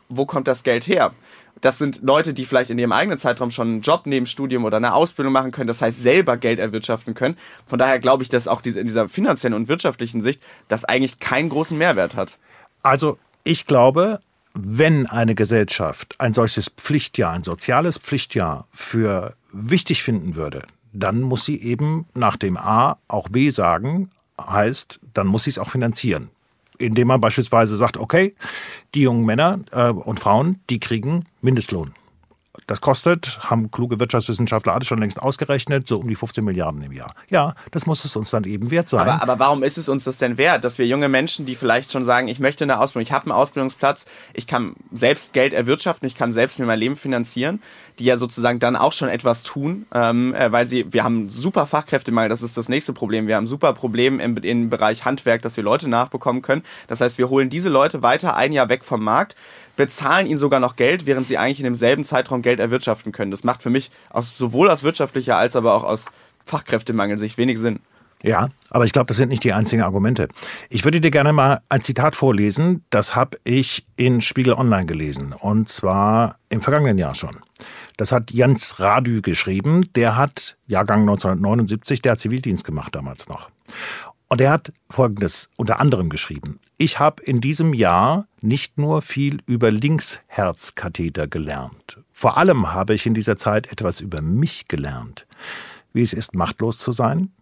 wo 0.09 0.26
kommt 0.26 0.49
das 0.49 0.64
Geld 0.64 0.87
her? 0.87 1.12
Das 1.61 1.78
sind 1.78 2.02
Leute, 2.02 2.32
die 2.32 2.47
vielleicht 2.47 2.70
in 2.70 2.78
ihrem 2.78 2.92
eigenen 2.92 3.18
Zeitraum 3.18 3.50
schon 3.50 3.68
einen 3.68 3.80
Job 3.82 4.02
neben 4.06 4.26
Studium 4.26 4.64
oder 4.64 4.78
eine 4.78 4.94
Ausbildung 4.94 5.32
machen 5.32 5.50
können, 5.50 5.68
das 5.68 5.82
heißt 5.82 6.02
selber 6.02 6.37
Geld 6.37 6.59
erwirtschaften 6.59 7.14
können. 7.14 7.37
Von 7.66 7.78
daher 7.78 7.99
glaube 7.99 8.23
ich, 8.23 8.28
dass 8.28 8.49
auch 8.49 8.62
in 8.64 8.87
dieser 8.87 9.09
finanziellen 9.09 9.54
und 9.54 9.68
wirtschaftlichen 9.68 10.20
Sicht 10.20 10.42
das 10.68 10.85
eigentlich 10.85 11.18
keinen 11.18 11.50
großen 11.50 11.76
Mehrwert 11.76 12.16
hat. 12.16 12.38
Also 12.82 13.18
ich 13.44 13.66
glaube, 13.66 14.20
wenn 14.54 15.07
eine 15.07 15.35
Gesellschaft 15.35 16.14
ein 16.19 16.35
solches 16.35 16.69
Pflichtjahr, 16.69 17.33
ein 17.33 17.45
soziales 17.45 17.99
Pflichtjahr 17.99 18.66
für 18.73 19.35
wichtig 19.52 20.02
finden 20.02 20.35
würde, 20.35 20.62
dann 20.92 21.21
muss 21.21 21.45
sie 21.45 21.61
eben 21.61 22.07
nach 22.14 22.37
dem 22.37 22.57
A 22.57 22.99
auch 23.09 23.28
B 23.28 23.50
sagen, 23.50 24.11
heißt, 24.40 25.00
dann 25.14 25.26
muss 25.26 25.45
sie 25.45 25.50
es 25.50 25.59
auch 25.59 25.71
finanzieren. 25.71 26.30
Indem 26.78 27.09
man 27.09 27.21
beispielsweise 27.21 27.76
sagt, 27.76 27.99
okay, 27.99 28.35
die 28.95 29.02
jungen 29.02 29.25
Männer 29.25 29.61
äh, 29.71 29.90
und 29.90 30.19
Frauen, 30.19 30.61
die 30.71 30.80
kriegen 30.80 31.25
Mindestlohn. 31.42 31.95
Das 32.70 32.80
kostet, 32.80 33.40
haben 33.50 33.72
kluge 33.72 33.98
Wirtschaftswissenschaftler 33.98 34.74
alles 34.74 34.86
schon 34.86 35.00
längst 35.00 35.20
ausgerechnet, 35.20 35.88
so 35.88 35.98
um 35.98 36.06
die 36.06 36.14
15 36.14 36.44
Milliarden 36.44 36.80
im 36.82 36.92
Jahr. 36.92 37.16
Ja, 37.28 37.56
das 37.72 37.84
muss 37.84 38.04
es 38.04 38.14
uns 38.14 38.30
dann 38.30 38.44
eben 38.44 38.70
wert 38.70 38.88
sein. 38.88 39.08
Aber, 39.08 39.20
aber 39.24 39.40
warum 39.40 39.64
ist 39.64 39.76
es 39.76 39.88
uns 39.88 40.04
das 40.04 40.18
denn 40.18 40.38
wert, 40.38 40.62
dass 40.62 40.78
wir 40.78 40.86
junge 40.86 41.08
Menschen, 41.08 41.46
die 41.46 41.56
vielleicht 41.56 41.90
schon 41.90 42.04
sagen, 42.04 42.28
ich 42.28 42.38
möchte 42.38 42.62
eine 42.62 42.78
Ausbildung, 42.78 43.02
ich 43.02 43.10
habe 43.10 43.24
einen 43.24 43.32
Ausbildungsplatz, 43.32 44.06
ich 44.34 44.46
kann 44.46 44.76
selbst 44.92 45.32
Geld 45.32 45.52
erwirtschaften, 45.52 46.06
ich 46.06 46.14
kann 46.14 46.32
selbst 46.32 46.60
mir 46.60 46.66
mein 46.66 46.78
Leben 46.78 46.94
finanzieren, 46.94 47.60
die 47.98 48.04
ja 48.04 48.18
sozusagen 48.18 48.60
dann 48.60 48.76
auch 48.76 48.92
schon 48.92 49.08
etwas 49.08 49.42
tun, 49.42 49.86
ähm, 49.92 50.32
äh, 50.32 50.52
weil 50.52 50.66
sie, 50.66 50.92
wir 50.92 51.02
haben 51.02 51.28
super 51.28 51.66
Fachkräftemangel, 51.66 52.28
das 52.28 52.40
ist 52.40 52.56
das 52.56 52.68
nächste 52.68 52.92
Problem. 52.92 53.26
Wir 53.26 53.34
haben 53.34 53.48
super 53.48 53.72
Problem 53.72 54.20
im, 54.20 54.36
im 54.36 54.70
Bereich 54.70 55.04
Handwerk, 55.04 55.42
dass 55.42 55.56
wir 55.56 55.64
Leute 55.64 55.88
nachbekommen 55.88 56.40
können. 56.40 56.62
Das 56.86 57.00
heißt, 57.00 57.18
wir 57.18 57.30
holen 57.30 57.50
diese 57.50 57.68
Leute 57.68 58.04
weiter 58.04 58.36
ein 58.36 58.52
Jahr 58.52 58.68
weg 58.68 58.84
vom 58.84 59.02
Markt 59.02 59.34
bezahlen 59.80 60.26
ihnen 60.26 60.37
sogar 60.37 60.60
noch 60.60 60.76
Geld, 60.76 61.06
während 61.06 61.26
sie 61.26 61.38
eigentlich 61.38 61.60
in 61.60 61.64
demselben 61.64 62.04
Zeitraum 62.04 62.42
Geld 62.42 62.60
erwirtschaften 62.60 63.12
können. 63.12 63.30
Das 63.30 63.44
macht 63.44 63.62
für 63.62 63.70
mich 63.70 63.90
aus, 64.10 64.37
sowohl 64.37 64.68
aus 64.68 64.82
wirtschaftlicher 64.82 65.38
als 65.38 65.56
aber 65.56 65.72
auch 65.72 65.84
aus 65.84 66.04
Fachkräftemangel 66.44 67.18
sich 67.18 67.38
wenig 67.38 67.58
Sinn. 67.58 67.80
Ja, 68.22 68.50
aber 68.68 68.84
ich 68.84 68.92
glaube, 68.92 69.06
das 69.06 69.16
sind 69.16 69.30
nicht 69.30 69.42
die 69.42 69.54
einzigen 69.54 69.80
Argumente. 69.80 70.28
Ich 70.68 70.84
würde 70.84 71.00
dir 71.00 71.10
gerne 71.10 71.32
mal 71.32 71.62
ein 71.70 71.80
Zitat 71.80 72.14
vorlesen. 72.14 72.84
Das 72.90 73.16
habe 73.16 73.38
ich 73.44 73.87
in 73.96 74.20
Spiegel 74.20 74.52
Online 74.52 74.84
gelesen. 74.84 75.32
Und 75.32 75.70
zwar 75.70 76.37
im 76.50 76.60
vergangenen 76.60 76.99
Jahr 76.99 77.14
schon. 77.14 77.38
Das 77.96 78.12
hat 78.12 78.30
Jens 78.30 78.80
Radü 78.80 79.22
geschrieben. 79.22 79.90
Der 79.94 80.18
hat 80.18 80.58
Jahrgang 80.66 81.00
1979, 81.00 82.02
der 82.02 82.12
hat 82.12 82.20
Zivildienst 82.20 82.64
gemacht 82.64 82.94
damals 82.94 83.28
noch. 83.28 83.49
Und 84.30 84.40
er 84.40 84.52
hat 84.52 84.72
Folgendes 84.88 85.50
unter 85.56 85.80
anderem 85.80 86.08
geschrieben. 86.08 86.60
Ich 86.78 87.00
habe 87.00 87.20
in 87.25 87.40
diesem 87.40 87.75
Jahr 87.75 88.28
nicht 88.40 88.78
nur 88.78 89.02
viel 89.02 89.40
über 89.46 89.72
Linksherzkatheter 89.72 91.26
gelernt. 91.26 91.99
Vor 92.12 92.38
allem 92.38 92.72
habe 92.72 92.94
ich 92.94 93.06
in 93.06 93.14
dieser 93.14 93.37
Zeit 93.37 93.72
etwas 93.72 94.00
über 94.00 94.22
mich 94.22 94.68
gelernt. 94.68 95.26
Wie 95.92 96.02
es 96.02 96.12
ist, 96.12 96.37
machtlos 96.37 96.78
zu 96.78 96.92
sein, 96.92 97.32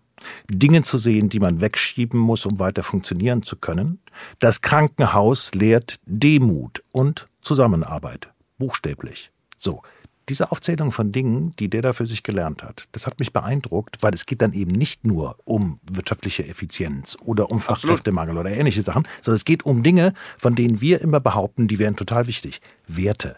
Dinge 0.49 0.83
zu 0.83 0.97
sehen, 0.97 1.29
die 1.29 1.41
man 1.41 1.61
wegschieben 1.61 2.19
muss, 2.19 2.47
um 2.47 2.59
weiter 2.59 2.83
funktionieren 2.83 3.43
zu 3.43 3.57
können. 3.57 4.01
Das 4.39 4.63
Krankenhaus 4.63 5.55
lehrt 5.55 6.01
Demut 6.07 6.83
und 6.91 7.29
Zusammenarbeit. 7.43 8.33
Buchstäblich. 8.57 9.31
So, 9.59 9.83
diese 10.29 10.53
Aufzählung 10.53 10.93
von 10.93 11.13
Dingen, 11.13 11.55
die 11.59 11.69
der 11.69 11.83
da 11.83 11.93
für 11.93 12.07
sich 12.07 12.23
gelernt 12.23 12.63
hat, 12.63 12.89
das 12.93 13.07
hat 13.07 13.19
mich 13.19 13.33
beeindruckt, 13.33 14.03
weil 14.03 14.15
es 14.15 14.27
geht 14.27 14.43
dann 14.43 14.53
eben 14.53 14.73
nicht 14.73 15.05
nur 15.07 15.37
um 15.45 15.81
wirtschaftliche 15.91 16.47
Effizienz 16.47 17.17
oder 17.21 17.51
um 17.51 17.61
Fachkräftemangel 17.61 18.37
oder 18.37 18.51
ähnliche 18.51 18.83
Sachen, 18.83 19.07
sondern 19.23 19.37
es 19.37 19.45
geht 19.45 19.65
um 19.65 19.83
Dinge, 19.83 20.13
von 20.37 20.55
denen 20.55 20.81
wir 20.81 21.01
immer 21.01 21.21
behaupten, 21.21 21.69
die 21.69 21.79
wären 21.79 21.97
total 21.97 22.27
wichtig. 22.27 22.61
Werte. 22.87 23.37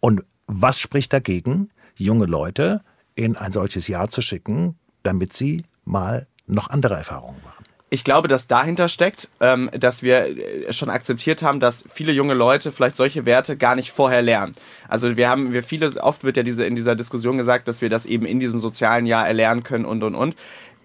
Und 0.00 0.24
was 0.46 0.78
spricht 0.78 1.12
dagegen, 1.12 1.70
junge 1.94 2.26
Leute 2.26 2.82
in 3.14 3.36
ein 3.36 3.52
solches 3.52 3.88
Jahr 3.88 4.08
zu 4.08 4.22
schicken, 4.22 4.78
damit 5.02 5.32
sie 5.32 5.64
mal 5.84 6.26
noch 6.46 6.70
andere 6.70 6.94
Erfahrungen 6.94 7.40
machen? 7.42 7.55
Ich 7.88 8.02
glaube, 8.02 8.26
dass 8.26 8.48
dahinter 8.48 8.88
steckt, 8.88 9.28
ähm, 9.40 9.70
dass 9.72 10.02
wir 10.02 10.36
äh, 10.36 10.72
schon 10.72 10.90
akzeptiert 10.90 11.42
haben, 11.42 11.60
dass 11.60 11.84
viele 11.92 12.10
junge 12.10 12.34
Leute 12.34 12.72
vielleicht 12.72 12.96
solche 12.96 13.24
Werte 13.26 13.56
gar 13.56 13.76
nicht 13.76 13.92
vorher 13.92 14.22
lernen. 14.22 14.52
Also 14.88 15.16
wir 15.16 15.28
haben, 15.28 15.52
wir 15.52 15.62
viele, 15.62 15.88
oft 16.02 16.24
wird 16.24 16.36
ja 16.36 16.42
diese 16.42 16.66
in 16.66 16.74
dieser 16.74 16.96
Diskussion 16.96 17.38
gesagt, 17.38 17.68
dass 17.68 17.82
wir 17.82 17.88
das 17.88 18.04
eben 18.04 18.26
in 18.26 18.40
diesem 18.40 18.58
sozialen 18.58 19.06
Jahr 19.06 19.26
erlernen 19.26 19.62
können 19.62 19.84
und 19.84 20.02
und 20.02 20.16
und 20.16 20.36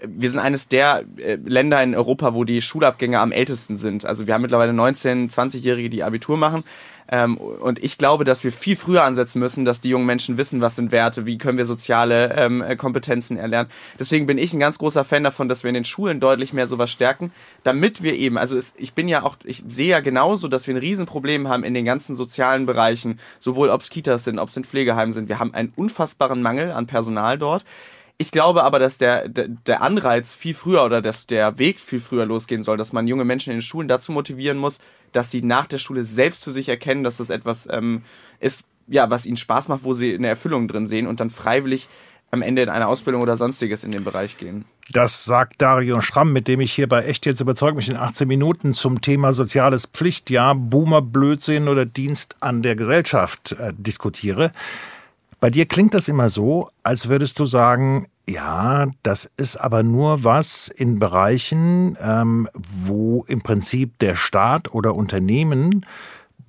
wir 0.08 0.32
sind 0.32 0.40
eines 0.40 0.68
der 0.68 1.04
äh, 1.18 1.36
Länder 1.36 1.82
in 1.84 1.96
Europa, 1.96 2.34
wo 2.34 2.44
die 2.44 2.62
Schulabgänge 2.62 3.20
am 3.20 3.32
ältesten 3.32 3.78
sind. 3.78 4.06
Also 4.06 4.28
wir 4.28 4.34
haben 4.34 4.42
mittlerweile 4.42 4.74
19-, 4.74 5.32
20-Jährige, 5.32 5.90
die 5.90 6.04
Abitur 6.04 6.38
machen. 6.38 6.64
Ähm, 7.12 7.38
und 7.38 7.84
ich 7.84 7.98
glaube, 7.98 8.24
dass 8.24 8.44
wir 8.44 8.52
viel 8.52 8.78
früher 8.78 9.04
ansetzen 9.04 9.40
müssen, 9.40 9.66
dass 9.66 9.82
die 9.82 9.90
jungen 9.90 10.06
Menschen 10.06 10.38
wissen, 10.38 10.62
was 10.62 10.78
sind 10.78 10.94
Werte, 10.94 11.26
wie 11.26 11.38
können 11.38 11.58
wir 11.58 11.66
soziale 11.66 12.34
ähm, 12.38 12.64
Kompetenzen 12.78 13.38
erlernen. 13.38 13.70
Deswegen 14.00 14.28
bin 14.28 14.38
ich 14.38 14.54
ein 14.54 14.60
ganz 14.60 14.80
großer 14.80 15.04
Fan 15.04 15.24
davon, 15.24 15.50
dass 15.50 15.64
wir 15.64 15.70
in 15.70 15.76
den 15.76 15.86
Schulen 15.86 16.22
deutlich 16.22 16.54
mehr 16.54 16.68
sowas 16.68 16.90
stärken, 16.90 17.34
damit 17.64 18.02
wir 18.02 18.16
eben, 18.16 18.38
also 18.38 18.58
es, 18.58 18.74
ich 18.78 18.94
bin 18.94 19.10
ja 19.10 19.24
auch, 19.24 19.36
ich 19.44 19.64
sehe 19.68 19.90
ja 19.90 20.00
genauso, 20.00 20.48
dass 20.48 20.68
wir 20.68 20.74
ein 20.74 20.80
Riesenproblem 20.80 21.50
haben 21.50 21.66
in 21.66 21.74
den 21.74 21.84
ganzen 21.84 22.16
sozialen 22.16 22.66
Bereichen, 22.66 23.20
sowohl 23.40 23.70
ob 23.70 23.82
es 23.82 23.90
Kitas 23.90 24.24
sind, 24.24 24.40
ob 24.40 24.48
es 24.48 24.58
in 24.58 24.64
Pflegeheimen 24.64 25.14
sind. 25.14 25.28
Wir 25.28 25.40
haben 25.40 25.54
einen 25.54 25.74
unfassbaren 25.76 26.42
Mangel 26.42 26.72
an 26.72 26.88
Personal 26.88 27.38
dort. 27.38 27.66
Ich 28.22 28.30
glaube 28.30 28.64
aber, 28.64 28.78
dass 28.78 29.00
der, 29.00 29.28
der, 29.28 29.48
der 29.48 29.82
Anreiz 29.82 30.32
viel 30.32 30.54
früher 30.54 30.86
oder 30.86 31.02
dass 31.02 31.26
der 31.26 31.58
Weg 31.58 31.80
viel 31.80 32.00
früher 32.00 32.28
losgehen 32.28 32.62
soll, 32.62 32.78
dass 32.78 32.94
man 32.94 33.08
junge 33.08 33.26
Menschen 33.26 33.50
in 33.50 33.58
den 33.58 33.64
Schulen 33.64 33.88
dazu 33.88 34.12
motivieren 34.12 34.60
muss, 34.60 34.78
dass 35.12 35.32
sie 35.32 35.42
nach 35.42 35.66
der 35.66 35.80
Schule 35.80 36.06
selbst 36.06 36.44
für 36.44 36.52
sich 36.52 36.70
erkennen, 36.70 37.04
dass 37.04 37.18
das 37.18 37.32
etwas 37.32 37.68
ähm, 37.72 38.04
ist, 38.40 38.66
ja, 38.86 39.10
was 39.10 39.26
ihnen 39.26 39.38
Spaß 39.38 39.70
macht, 39.70 39.84
wo 39.84 39.94
sie 39.94 40.14
eine 40.14 40.28
Erfüllung 40.28 40.68
drin 40.68 40.88
sehen 40.88 41.08
und 41.08 41.20
dann 41.20 41.32
freiwillig 41.32 41.90
am 42.30 42.44
Ende 42.44 42.62
in 42.62 42.70
eine 42.70 42.86
Ausbildung 42.86 43.24
oder 43.24 43.38
sonstiges 43.38 43.84
in 43.84 43.90
den 43.90 44.04
Bereich 44.04 44.38
gehen. 44.38 44.66
Das 44.92 45.26
sagt 45.26 45.60
Dario 45.60 46.00
Schramm, 46.02 46.32
mit 46.32 46.48
dem 46.48 46.62
ich 46.62 46.74
hier 46.74 46.88
bei 46.88 47.04
Echt 47.04 47.26
jetzt 47.26 47.42
überzeugt 47.42 47.76
mich 47.76 47.90
in 47.90 47.98
18 47.98 48.28
Minuten 48.28 48.76
zum 48.76 49.02
Thema 49.02 49.34
soziales 49.34 49.88
Pflichtjahr, 49.88 50.54
Boomer, 50.54 51.02
Blödsinn 51.02 51.68
oder 51.68 51.88
Dienst 51.88 52.36
an 52.40 52.62
der 52.62 52.76
Gesellschaft 52.76 53.54
äh, 53.54 53.74
diskutiere. 53.76 54.52
Bei 55.42 55.50
dir 55.50 55.66
klingt 55.66 55.96
das 55.96 56.08
immer 56.08 56.30
so, 56.30 56.70
als 56.84 57.10
würdest 57.10 57.40
du 57.40 57.46
sagen, 57.48 58.06
ja, 58.30 58.92
das 59.02 59.26
ist 59.38 59.58
aber 59.58 59.82
nur 59.82 60.24
was 60.24 60.68
in 60.68 61.00
Bereichen, 61.00 61.98
ähm, 62.00 62.48
wo 62.54 63.26
im 63.28 63.42
Prinzip 63.42 63.98
der 63.98 64.16
Staat 64.16 64.72
oder 64.72 64.94
Unternehmen 64.94 65.84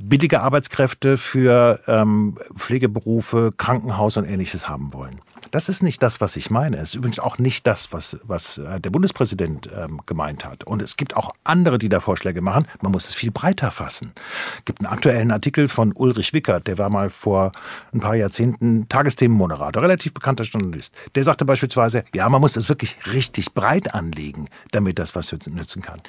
billige 0.09 0.41
Arbeitskräfte 0.41 1.17
für 1.17 1.81
ähm, 1.87 2.37
Pflegeberufe, 2.57 3.53
Krankenhaus 3.57 4.17
und 4.17 4.25
ähnliches 4.25 4.69
haben 4.69 4.93
wollen. 4.93 5.21
Das 5.51 5.69
ist 5.69 5.83
nicht 5.83 6.03
das, 6.03 6.21
was 6.21 6.37
ich 6.37 6.51
meine. 6.51 6.79
Es 6.79 6.91
ist 6.91 6.95
übrigens 6.97 7.19
auch 7.19 7.39
nicht 7.39 7.67
das, 7.67 7.93
was, 7.93 8.19
was 8.25 8.59
äh, 8.59 8.81
der 8.81 8.91
Bundespräsident 8.91 9.69
ähm, 9.77 10.01
gemeint 10.07 10.45
hat. 10.45 10.65
Und 10.65 10.83
es 10.83 10.97
gibt 10.97 11.17
auch 11.17 11.33
andere, 11.45 11.79
die 11.79 11.89
da 11.89 12.01
Vorschläge 12.01 12.41
machen. 12.41 12.67
Man 12.81 12.93
muss 12.93 13.09
es 13.09 13.15
viel 13.15 13.31
breiter 13.31 13.71
fassen. 13.71 14.13
Es 14.59 14.65
gibt 14.65 14.81
einen 14.81 14.93
aktuellen 14.93 15.31
Artikel 15.31 15.69
von 15.69 15.93
Ulrich 15.93 16.33
Wickert, 16.33 16.67
der 16.67 16.79
war 16.79 16.91
mal 16.91 17.11
vor 17.11 17.53
ein 17.93 18.01
paar 18.01 18.15
Jahrzehnten 18.15 18.89
Tagesthemenmoderator, 18.89 19.83
relativ 19.83 20.15
bekannter 20.15 20.45
Journalist. 20.45 20.95
Der 21.15 21.25
sagte 21.25 21.45
beispielsweise, 21.45 22.05
ja, 22.15 22.29
man 22.29 22.41
muss 22.41 22.57
es 22.57 22.69
wirklich 22.69 22.97
richtig 23.13 23.55
breit 23.55 23.95
anlegen, 23.95 24.47
damit 24.71 24.99
das 24.99 25.15
was 25.15 25.33
nützen 25.33 25.83
kann. 25.83 26.01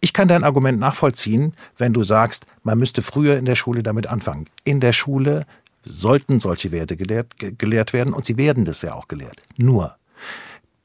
Ich 0.00 0.12
kann 0.12 0.28
dein 0.28 0.44
Argument 0.44 0.78
nachvollziehen, 0.78 1.52
wenn 1.76 1.92
du 1.92 2.02
sagst, 2.02 2.46
man 2.62 2.78
müsste 2.78 3.02
früher 3.02 3.36
in 3.36 3.44
der 3.44 3.56
Schule 3.56 3.82
damit 3.82 4.06
anfangen. 4.06 4.46
In 4.64 4.80
der 4.80 4.92
Schule 4.92 5.46
sollten 5.84 6.40
solche 6.40 6.72
Werte 6.72 6.96
gelehrt, 6.96 7.34
gelehrt 7.38 7.92
werden 7.92 8.12
und 8.12 8.24
sie 8.26 8.36
werden 8.36 8.64
das 8.64 8.82
ja 8.82 8.94
auch 8.94 9.08
gelehrt. 9.08 9.42
Nur, 9.56 9.96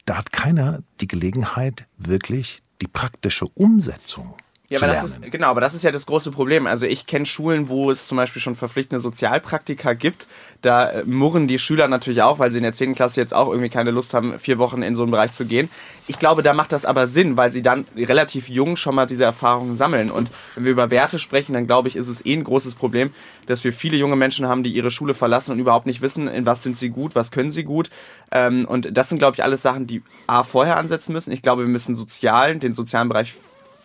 da 0.04 0.18
hat 0.18 0.32
keiner 0.32 0.82
die 1.00 1.08
Gelegenheit, 1.08 1.86
wirklich 1.98 2.62
die 2.80 2.88
praktische 2.88 3.46
Umsetzung 3.54 4.34
ja, 4.68 4.78
aber 4.78 4.88
das 4.88 5.04
ist, 5.04 5.30
genau, 5.30 5.48
aber 5.48 5.60
das 5.60 5.74
ist 5.74 5.84
ja 5.84 5.92
das 5.92 6.06
große 6.06 6.32
Problem. 6.32 6.66
Also 6.66 6.86
ich 6.86 7.06
kenne 7.06 7.24
Schulen, 7.24 7.68
wo 7.68 7.92
es 7.92 8.08
zum 8.08 8.16
Beispiel 8.16 8.42
schon 8.42 8.56
verpflichtende 8.56 8.98
Sozialpraktika 8.98 9.92
gibt. 9.92 10.26
Da 10.60 10.90
äh, 10.90 11.04
murren 11.04 11.46
die 11.46 11.60
Schüler 11.60 11.86
natürlich 11.86 12.22
auch, 12.22 12.40
weil 12.40 12.50
sie 12.50 12.58
in 12.58 12.64
der 12.64 12.72
10. 12.72 12.96
Klasse 12.96 13.20
jetzt 13.20 13.32
auch 13.32 13.48
irgendwie 13.48 13.68
keine 13.68 13.92
Lust 13.92 14.12
haben, 14.12 14.40
vier 14.40 14.58
Wochen 14.58 14.82
in 14.82 14.96
so 14.96 15.02
einen 15.02 15.12
Bereich 15.12 15.30
zu 15.30 15.44
gehen. 15.44 15.70
Ich 16.08 16.18
glaube, 16.18 16.42
da 16.42 16.52
macht 16.52 16.72
das 16.72 16.84
aber 16.84 17.06
Sinn, 17.06 17.36
weil 17.36 17.52
sie 17.52 17.62
dann 17.62 17.84
relativ 17.96 18.48
jung 18.48 18.76
schon 18.76 18.96
mal 18.96 19.06
diese 19.06 19.22
Erfahrungen 19.22 19.76
sammeln. 19.76 20.10
Und 20.10 20.32
wenn 20.56 20.64
wir 20.64 20.72
über 20.72 20.90
Werte 20.90 21.20
sprechen, 21.20 21.52
dann 21.52 21.68
glaube 21.68 21.86
ich, 21.86 21.94
ist 21.94 22.08
es 22.08 22.26
eh 22.26 22.32
ein 22.32 22.42
großes 22.42 22.74
Problem, 22.74 23.10
dass 23.46 23.62
wir 23.62 23.72
viele 23.72 23.96
junge 23.96 24.16
Menschen 24.16 24.48
haben, 24.48 24.64
die 24.64 24.74
ihre 24.74 24.90
Schule 24.90 25.14
verlassen 25.14 25.52
und 25.52 25.60
überhaupt 25.60 25.86
nicht 25.86 26.02
wissen, 26.02 26.26
in 26.26 26.44
was 26.44 26.64
sind 26.64 26.76
sie 26.76 26.88
gut, 26.88 27.14
was 27.14 27.30
können 27.30 27.52
sie 27.52 27.62
gut. 27.62 27.90
Ähm, 28.32 28.64
und 28.64 28.96
das 28.96 29.10
sind, 29.10 29.18
glaube 29.18 29.34
ich, 29.34 29.44
alles 29.44 29.62
Sachen, 29.62 29.86
die 29.86 30.02
A, 30.26 30.42
vorher 30.42 30.76
ansetzen 30.76 31.12
müssen. 31.12 31.30
Ich 31.30 31.42
glaube, 31.42 31.62
wir 31.62 31.68
müssen 31.68 31.94
sozialen, 31.94 32.58
den 32.58 32.72
sozialen 32.72 33.08
Bereich 33.08 33.34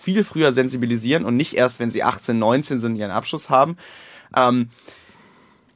viel 0.02 0.24
früher 0.24 0.52
sensibilisieren 0.52 1.26
und 1.26 1.36
nicht 1.36 1.54
erst, 1.54 1.80
wenn 1.80 1.92
sie 1.92 2.04
18, 2.04 2.38
19 2.38 2.80
sind, 2.80 2.96
ihren 2.96 3.12
Abschluss 3.12 3.50
haben. 3.50 3.78
Ähm, 4.36 4.70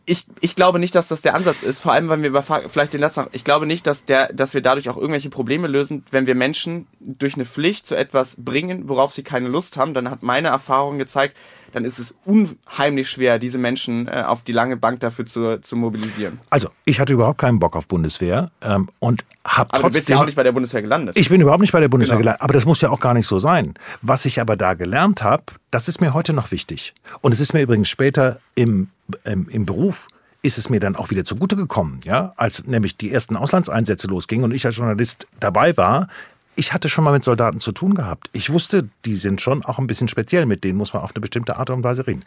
ich, 0.07 0.25
ich 0.39 0.55
glaube 0.55 0.77
nicht, 0.77 0.93
dass 0.93 1.07
das 1.07 1.23
der 1.23 1.33
Ansatz 1.33 1.63
ist, 1.63 1.79
vor 1.79 1.91
allem, 1.91 2.09
wenn 2.09 2.21
wir 2.21 2.29
über 2.29 2.43
vielleicht 2.43 2.93
den 2.93 3.01
letzten, 3.01 3.25
ich 3.31 3.43
glaube 3.43 3.65
nicht, 3.65 3.87
dass 3.87 4.05
der, 4.05 4.31
dass 4.33 4.53
wir 4.53 4.61
dadurch 4.61 4.87
auch 4.89 4.97
irgendwelche 4.97 5.31
Probleme 5.31 5.67
lösen, 5.67 6.05
wenn 6.11 6.27
wir 6.27 6.35
Menschen 6.35 6.87
durch 6.99 7.33
eine 7.35 7.45
Pflicht 7.45 7.87
zu 7.87 7.95
etwas 7.95 8.35
bringen, 8.37 8.87
worauf 8.87 9.13
sie 9.13 9.23
keine 9.23 9.47
Lust 9.47 9.77
haben, 9.77 9.95
dann 9.95 10.11
hat 10.11 10.21
meine 10.21 10.49
Erfahrung 10.49 10.99
gezeigt, 10.99 11.35
dann 11.75 11.83
ist 11.83 11.99
es 11.99 12.15
unheimlich 12.23 13.09
schwer, 13.09 13.37
diese 13.37 13.57
Menschen 13.57 14.07
äh, 14.07 14.23
auf 14.25 14.43
die 14.43 14.53
lange 14.53 14.77
Bank 14.77 15.01
dafür 15.01 15.25
zu, 15.25 15.59
zu 15.59 15.75
mobilisieren. 15.75 16.39
Also, 16.49 16.69
ich 16.85 17.01
hatte 17.01 17.11
überhaupt 17.11 17.37
keinen 17.37 17.59
Bock 17.59 17.75
auf 17.75 17.89
Bundeswehr 17.89 18.49
ähm, 18.61 18.87
und 18.99 19.25
habe 19.43 19.71
trotzdem... 19.71 19.79
Aber 19.79 19.89
du 19.89 19.93
bist 19.93 20.07
ja 20.07 20.17
auch 20.17 20.25
nicht 20.25 20.35
bei 20.35 20.43
der 20.43 20.53
Bundeswehr 20.53 20.81
gelandet. 20.81 21.17
Ich 21.17 21.27
bin 21.27 21.41
überhaupt 21.41 21.59
nicht 21.59 21.73
bei 21.73 21.81
der 21.81 21.89
Bundeswehr 21.89 22.15
genau. 22.15 22.23
gelandet, 22.23 22.41
aber 22.41 22.53
das 22.53 22.65
muss 22.65 22.79
ja 22.79 22.91
auch 22.91 23.01
gar 23.01 23.13
nicht 23.13 23.27
so 23.27 23.39
sein. 23.39 23.73
Was 24.01 24.23
ich 24.23 24.39
aber 24.39 24.55
da 24.55 24.73
gelernt 24.73 25.21
habe, 25.21 25.43
das 25.69 25.89
ist 25.89 25.99
mir 25.99 26.13
heute 26.13 26.31
noch 26.31 26.51
wichtig. 26.51 26.93
Und 27.19 27.33
es 27.33 27.41
ist 27.41 27.53
mir 27.53 27.61
übrigens 27.61 27.89
später 27.89 28.39
im, 28.55 28.87
im, 29.25 29.49
im 29.49 29.65
Beruf 29.65 30.07
ist 30.43 30.57
es 30.57 30.69
mir 30.69 30.79
dann 30.79 30.95
auch 30.95 31.09
wieder 31.09 31.25
zugute 31.25 31.57
gekommen, 31.57 31.99
ja, 32.05 32.31
als 32.37 32.65
nämlich 32.67 32.95
die 32.95 33.11
ersten 33.11 33.35
Auslandseinsätze 33.35 34.07
losgingen 34.07 34.45
und 34.45 34.53
ich 34.53 34.65
als 34.65 34.77
Journalist 34.77 35.27
dabei 35.41 35.75
war, 35.75 36.07
ich 36.55 36.73
hatte 36.73 36.89
schon 36.89 37.03
mal 37.03 37.11
mit 37.11 37.23
Soldaten 37.23 37.59
zu 37.59 37.71
tun 37.71 37.95
gehabt. 37.95 38.29
Ich 38.31 38.49
wusste, 38.49 38.89
die 39.05 39.15
sind 39.15 39.41
schon 39.41 39.63
auch 39.65 39.79
ein 39.79 39.87
bisschen 39.87 40.07
speziell. 40.07 40.45
Mit 40.45 40.63
denen 40.63 40.77
muss 40.77 40.93
man 40.93 41.03
auf 41.03 41.15
eine 41.15 41.21
bestimmte 41.21 41.57
Art 41.57 41.69
und 41.69 41.83
Weise 41.83 42.07
reden. 42.07 42.23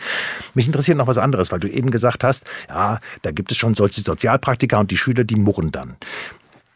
Mich 0.54 0.66
interessiert 0.66 0.98
noch 0.98 1.06
was 1.06 1.18
anderes, 1.18 1.50
weil 1.50 1.60
du 1.60 1.68
eben 1.68 1.90
gesagt 1.90 2.24
hast, 2.24 2.44
ja, 2.68 3.00
da 3.22 3.30
gibt 3.30 3.50
es 3.50 3.56
schon 3.56 3.74
solche 3.74 4.02
Sozialpraktiker 4.02 4.78
und 4.78 4.90
die 4.90 4.96
Schüler, 4.96 5.24
die 5.24 5.36
murren 5.36 5.72
dann. 5.72 5.96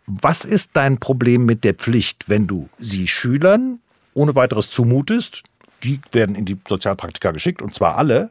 Was 0.07 0.45
ist 0.45 0.71
dein 0.75 0.99
Problem 0.99 1.45
mit 1.45 1.65
der 1.65 1.75
Pflicht, 1.75 2.29
wenn 2.29 2.47
du 2.47 2.69
sie 2.79 3.07
Schülern 3.07 3.79
ohne 4.15 4.35
weiteres 4.35 4.71
zumutest? 4.71 5.45
Die 5.85 6.01
werden 6.11 6.35
in 6.35 6.45
die 6.45 6.59
Sozialpraktika 6.69 7.33
geschickt 7.33 7.63
und 7.63 7.75
zwar 7.75 7.97
alle. 7.97 8.31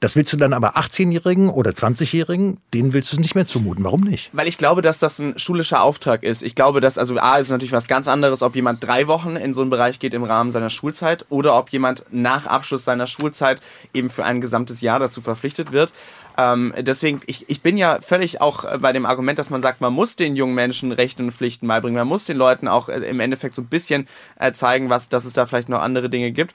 Das 0.00 0.14
willst 0.14 0.32
du 0.32 0.36
dann 0.36 0.52
aber 0.52 0.76
18-Jährigen 0.76 1.48
oder 1.48 1.72
20-Jährigen, 1.72 2.58
denen 2.72 2.92
willst 2.92 3.12
du 3.12 3.16
es 3.16 3.20
nicht 3.20 3.34
mehr 3.34 3.48
zumuten. 3.48 3.84
Warum 3.84 4.02
nicht? 4.02 4.30
Weil 4.32 4.46
ich 4.46 4.56
glaube, 4.56 4.80
dass 4.80 5.00
das 5.00 5.18
ein 5.18 5.36
schulischer 5.38 5.82
Auftrag 5.82 6.22
ist. 6.22 6.42
Ich 6.42 6.54
glaube, 6.54 6.80
dass, 6.80 6.98
also 6.98 7.18
A 7.18 7.38
ist 7.38 7.50
natürlich 7.50 7.72
was 7.72 7.88
ganz 7.88 8.06
anderes, 8.06 8.42
ob 8.42 8.54
jemand 8.54 8.84
drei 8.84 9.08
Wochen 9.08 9.34
in 9.34 9.54
so 9.54 9.60
einen 9.60 9.70
Bereich 9.70 9.98
geht 9.98 10.14
im 10.14 10.22
Rahmen 10.22 10.52
seiner 10.52 10.70
Schulzeit 10.70 11.26
oder 11.30 11.58
ob 11.58 11.70
jemand 11.70 12.04
nach 12.12 12.46
Abschluss 12.46 12.84
seiner 12.84 13.08
Schulzeit 13.08 13.60
eben 13.92 14.08
für 14.08 14.24
ein 14.24 14.40
gesamtes 14.40 14.82
Jahr 14.82 15.00
dazu 15.00 15.20
verpflichtet 15.20 15.72
wird. 15.72 15.92
Ähm, 16.38 16.72
deswegen, 16.78 17.20
ich, 17.26 17.50
ich 17.50 17.62
bin 17.62 17.76
ja 17.76 17.98
völlig 18.00 18.40
auch 18.40 18.64
äh, 18.64 18.78
bei 18.78 18.92
dem 18.92 19.06
Argument, 19.06 19.40
dass 19.40 19.50
man 19.50 19.60
sagt, 19.60 19.80
man 19.80 19.92
muss 19.92 20.14
den 20.14 20.36
jungen 20.36 20.54
Menschen 20.54 20.92
Rechte 20.92 21.20
und 21.20 21.32
Pflichten 21.32 21.66
beibringen. 21.66 21.98
Man 21.98 22.06
muss 22.06 22.26
den 22.26 22.36
Leuten 22.36 22.68
auch 22.68 22.88
äh, 22.88 23.00
im 23.00 23.18
Endeffekt 23.18 23.56
so 23.56 23.62
ein 23.62 23.66
bisschen 23.66 24.06
äh, 24.38 24.52
zeigen, 24.52 24.88
was, 24.88 25.08
dass 25.08 25.24
es 25.24 25.32
da 25.32 25.46
vielleicht 25.46 25.68
noch 25.68 25.80
andere 25.80 26.08
Dinge 26.08 26.30
gibt. 26.30 26.54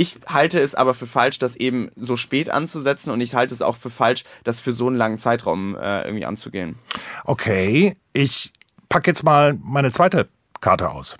Ich 0.00 0.18
halte 0.26 0.58
es 0.58 0.74
aber 0.74 0.94
für 0.94 1.06
falsch, 1.06 1.36
das 1.36 1.56
eben 1.56 1.90
so 1.94 2.16
spät 2.16 2.48
anzusetzen 2.48 3.10
und 3.10 3.20
ich 3.20 3.34
halte 3.34 3.52
es 3.52 3.60
auch 3.60 3.76
für 3.76 3.90
falsch, 3.90 4.24
das 4.44 4.58
für 4.58 4.72
so 4.72 4.86
einen 4.86 4.96
langen 4.96 5.18
Zeitraum 5.18 5.76
äh, 5.76 6.06
irgendwie 6.06 6.24
anzugehen. 6.24 6.78
Okay, 7.24 7.98
ich 8.14 8.50
packe 8.88 9.10
jetzt 9.10 9.24
mal 9.24 9.58
meine 9.62 9.92
zweite 9.92 10.30
Karte 10.62 10.90
aus. 10.90 11.18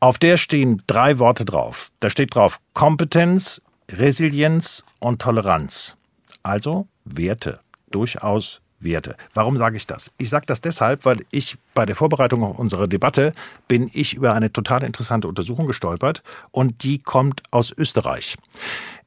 Auf 0.00 0.16
der 0.16 0.38
stehen 0.38 0.82
drei 0.86 1.18
Worte 1.18 1.44
drauf. 1.44 1.90
Da 2.00 2.08
steht 2.08 2.34
drauf 2.34 2.60
Kompetenz, 2.72 3.60
Resilienz 3.90 4.84
und 5.00 5.20
Toleranz. 5.20 5.98
Also 6.42 6.88
Werte, 7.04 7.60
durchaus 7.90 8.62
Werte. 8.80 9.16
Warum 9.34 9.56
sage 9.56 9.76
ich 9.76 9.86
das? 9.86 10.12
Ich 10.18 10.30
sage 10.30 10.46
das 10.46 10.60
deshalb, 10.60 11.04
weil 11.04 11.24
ich 11.30 11.58
bei 11.74 11.86
der 11.86 11.96
Vorbereitung 11.96 12.42
auf 12.44 12.58
unsere 12.58 12.88
Debatte 12.88 13.32
bin 13.66 13.90
ich 13.92 14.14
über 14.14 14.34
eine 14.34 14.52
total 14.52 14.84
interessante 14.84 15.28
Untersuchung 15.28 15.66
gestolpert 15.66 16.22
und 16.50 16.82
die 16.82 16.98
kommt 16.98 17.42
aus 17.50 17.72
Österreich. 17.76 18.36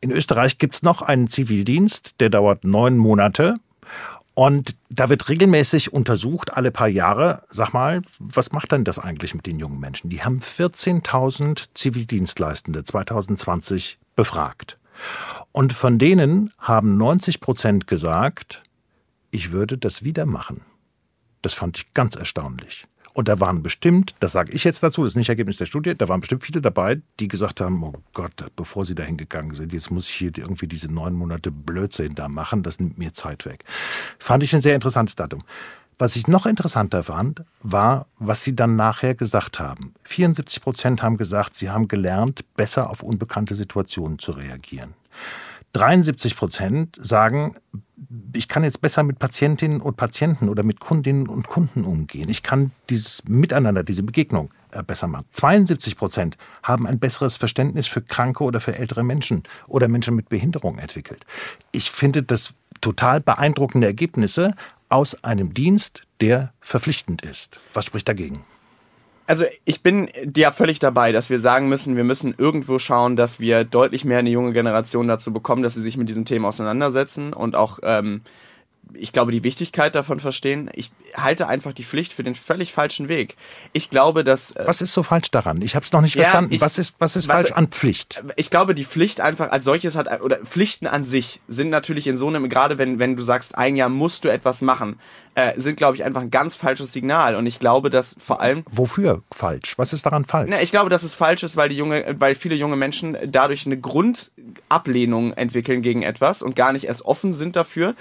In 0.02 0.12
Österreich 0.12 0.58
gibt 0.58 0.76
es 0.76 0.84
noch 0.84 1.02
einen 1.02 1.30
Zivildienst, 1.30 2.16
der 2.20 2.30
dauert 2.30 2.64
neun 2.64 2.98
Monate. 2.98 3.56
Und 4.34 4.78
da 4.90 5.10
wird 5.10 5.28
regelmäßig 5.28 5.92
untersucht, 5.92 6.54
alle 6.54 6.72
paar 6.72 6.88
Jahre, 6.88 7.44
sag 7.50 7.74
mal, 7.74 8.02
was 8.20 8.54
macht 8.54 8.72
denn 8.72 8.86
das 8.86 8.98
eigentlich 8.98 9.36
mit 9.36 9.46
den 9.46 9.60
jungen 9.60 9.80
Menschen? 9.80 10.10
Die 10.10 10.24
haben 10.24 10.40
14.000 10.40 11.68
Zivildienstleistende 11.74 12.84
2020 12.84 14.00
befragt. 14.16 14.78
Und 15.52 15.74
von 15.74 16.00
denen 16.00 16.54
haben 16.58 16.98
90 16.98 17.42
Prozent 17.42 17.88
gesagt, 17.88 18.64
ich 19.32 19.52
würde 19.52 19.78
das 19.78 20.04
wieder 20.04 20.26
machen. 20.26 20.62
Das 21.42 21.54
fand 21.54 21.78
ich 21.78 21.94
ganz 21.94 22.16
erstaunlich. 22.16 22.86
Und 23.14 23.28
da 23.28 23.40
waren 23.40 23.62
bestimmt, 23.62 24.16
das 24.22 24.32
sage 24.32 24.54
ich 24.54 24.64
jetzt 24.64 24.84
dazu, 24.84 25.04
das 25.04 25.12
ist 25.12 25.16
nicht 25.18 25.28
Ergebnis 25.28 25.58
der 25.58 25.66
Studie, 25.66 25.96
da 25.96 26.08
waren 26.08 26.22
bestimmt 26.22 26.46
viele 26.46 26.62
dabei, 26.62 27.02
die 27.20 27.28
gesagt 27.28 27.60
haben, 27.60 27.84
oh 27.84 27.94
Gott, 28.14 28.32
bevor 28.56 28.86
sie 28.86 28.96
da 28.96 29.04
hingegangen 29.04 29.54
sind, 29.54 29.74
jetzt 29.74 29.92
muss 29.92 30.08
ich 30.08 30.16
hier 30.16 30.32
irgendwie 30.38 30.68
diese 30.68 30.88
neun 30.88 31.14
Monate 31.14 31.52
Blödsinn 31.52 32.16
da 32.16 32.30
machen, 32.30 32.64
das 32.64 32.80
nimmt 32.80 32.98
mir 32.98 33.14
Zeit 33.14 33.46
weg. 33.46 33.66
Fand 34.18 34.44
ich 34.44 34.56
ein 34.56 34.62
sehr 34.62 34.76
interessantes 34.76 35.16
Datum. 35.16 35.44
Was 35.98 36.16
ich 36.16 36.28
noch 36.28 36.46
interessanter 36.46 37.04
fand, 37.04 37.44
war, 37.62 38.08
was 38.18 38.44
sie 38.44 38.56
dann 38.56 38.76
nachher 38.76 39.14
gesagt 39.14 39.60
haben. 39.60 39.94
74 40.04 40.64
Prozent 40.64 41.04
haben 41.04 41.18
gesagt, 41.18 41.56
sie 41.56 41.70
haben 41.70 41.88
gelernt, 41.88 42.46
besser 42.56 42.90
auf 42.90 43.04
unbekannte 43.04 43.56
Situationen 43.56 44.20
zu 44.20 44.32
reagieren. 44.32 44.94
73 45.74 46.36
Prozent 46.36 46.96
sagen, 47.00 47.56
ich 48.34 48.48
kann 48.48 48.64
jetzt 48.64 48.82
besser 48.82 49.04
mit 49.04 49.20
Patientinnen 49.20 49.82
und 49.82 49.98
Patienten 49.98 50.50
oder 50.50 50.64
mit 50.64 50.80
Kundinnen 50.80 51.28
und 51.28 51.48
Kunden 51.48 51.84
umgehen. 51.84 52.30
Ich 52.30 52.44
kann 52.44 52.72
dieses 52.90 53.28
Miteinander, 53.28 53.84
diese 53.84 54.04
Begegnung 54.04 54.50
äh, 54.72 54.84
besser 54.84 55.08
machen. 55.08 55.26
72 55.34 55.98
Prozent 55.98 56.38
haben 56.64 56.88
ein 56.88 57.00
besseres 57.00 57.36
Verständnis 57.36 57.88
für 57.88 58.02
kranke 58.02 58.44
oder 58.44 58.60
für 58.60 58.78
ältere 58.78 59.04
Menschen 59.04 59.44
oder 59.68 59.88
Menschen 59.88 60.16
mit 60.16 60.30
Behinderung 60.30 60.80
entwickelt. 60.80 61.26
Ich 61.72 61.92
finde 61.92 62.24
das 62.24 62.54
total 62.80 63.20
beeindruckende 63.20 63.88
Ergebnisse 63.88 64.56
aus 64.90 65.24
einem 65.24 65.54
Dienst, 65.54 66.02
der 66.20 66.54
verpflichtend 66.60 67.22
ist. 67.24 67.60
Was 67.74 67.86
spricht 67.86 68.08
dagegen? 68.08 68.44
Also 69.32 69.46
ich 69.64 69.82
bin 69.82 70.10
ja 70.36 70.52
völlig 70.52 70.80
dabei, 70.80 71.14
dass 71.14 71.30
wir 71.30 71.40
sagen 71.40 71.70
müssen, 71.70 71.96
wir 71.96 72.04
müssen 72.04 72.36
irgendwo 72.38 72.80
schauen, 72.80 73.16
dass 73.16 73.40
wir 73.40 73.64
deutlich 73.64 74.04
mehr 74.04 74.20
eine 74.20 74.30
junge 74.30 74.52
Generation 74.52 75.08
dazu 75.08 75.32
bekommen, 75.32 75.64
dass 75.64 75.74
sie 75.74 75.82
sich 75.82 75.96
mit 75.96 76.10
diesen 76.10 76.26
Themen 76.26 76.44
auseinandersetzen 76.44 77.32
und 77.32 77.56
auch 77.56 77.80
ähm, 77.82 78.24
ich 78.94 79.12
glaube, 79.12 79.32
die 79.32 79.44
Wichtigkeit 79.44 79.96
davon 79.96 80.20
verstehen. 80.20 80.70
Ich 80.74 80.92
halte 81.16 81.48
einfach 81.48 81.74
die 81.74 81.84
Pflicht 81.84 82.14
für 82.14 82.24
den 82.24 82.36
völlig 82.36 82.74
falschen 82.74 83.08
Weg. 83.08 83.36
Ich 83.74 83.90
glaube, 83.90 84.24
dass. 84.24 84.52
Äh, 84.52 84.64
was 84.66 84.82
ist 84.82 84.94
so 84.94 85.04
falsch 85.04 85.32
daran? 85.32 85.62
Ich 85.62 85.76
habe 85.76 85.86
es 85.86 85.92
noch 85.92 86.02
nicht 86.02 86.16
ja, 86.16 86.24
verstanden. 86.24 86.54
Ich, 86.54 86.62
was 86.62 86.78
ist, 86.78 86.96
was 87.00 87.16
ist 87.16 87.28
was, 87.28 87.36
falsch 87.36 87.52
an 87.52 87.68
Pflicht? 87.68 88.24
Ich 88.36 88.50
glaube, 88.50 88.76
die 88.76 88.86
Pflicht 88.86 89.22
einfach 89.22 89.52
als 89.52 89.66
solches 89.66 89.96
hat, 89.96 90.22
oder 90.22 90.38
Pflichten 90.38 90.88
an 90.88 91.04
sich 91.04 91.42
sind 91.48 91.70
natürlich 91.70 92.08
in 92.08 92.18
so 92.18 92.28
einem, 92.28 92.50
gerade 92.50 92.78
wenn, 92.78 93.00
wenn 93.00 93.16
du 93.16 93.24
sagst, 93.24 93.58
ein 93.58 93.76
Jahr 93.76 93.90
musst 93.90 94.26
du 94.26 94.30
etwas 94.30 94.62
machen, 94.62 95.00
äh, 95.36 95.60
sind, 95.60 95.78
glaube 95.78 95.96
ich, 95.96 96.04
einfach 96.04 96.22
ein 96.22 96.32
ganz 96.32 96.56
falsches 96.56 96.94
Signal. 96.94 97.36
Und 97.36 97.46
ich 97.46 97.60
glaube, 97.60 97.90
dass 97.90 98.16
vor 98.20 98.42
allem. 98.42 98.64
Wofür 98.72 99.22
falsch? 99.32 99.78
Was 99.78 99.94
ist 99.94 100.06
daran 100.06 100.26
falsch? 100.26 100.50
Na, 100.52 100.62
ich 100.62 100.72
glaube, 100.72 100.90
dass 100.90 101.04
es 101.04 101.14
falsch 101.14 101.44
ist, 101.44 101.58
weil 101.58 101.70
die 101.70 101.78
junge, 101.78 102.16
weil 102.20 102.36
viele 102.36 102.56
junge 102.56 102.76
Menschen 102.76 103.18
dadurch 103.28 103.66
eine 103.66 103.80
Grundablehnung 103.80 105.34
entwickeln 105.34 105.82
gegen 105.82 106.04
etwas 106.04 106.42
und 106.42 106.56
gar 106.56 106.74
nicht 106.74 106.86
erst 106.86 107.06
offen 107.06 107.34
sind 107.34 107.56
dafür 107.56 107.96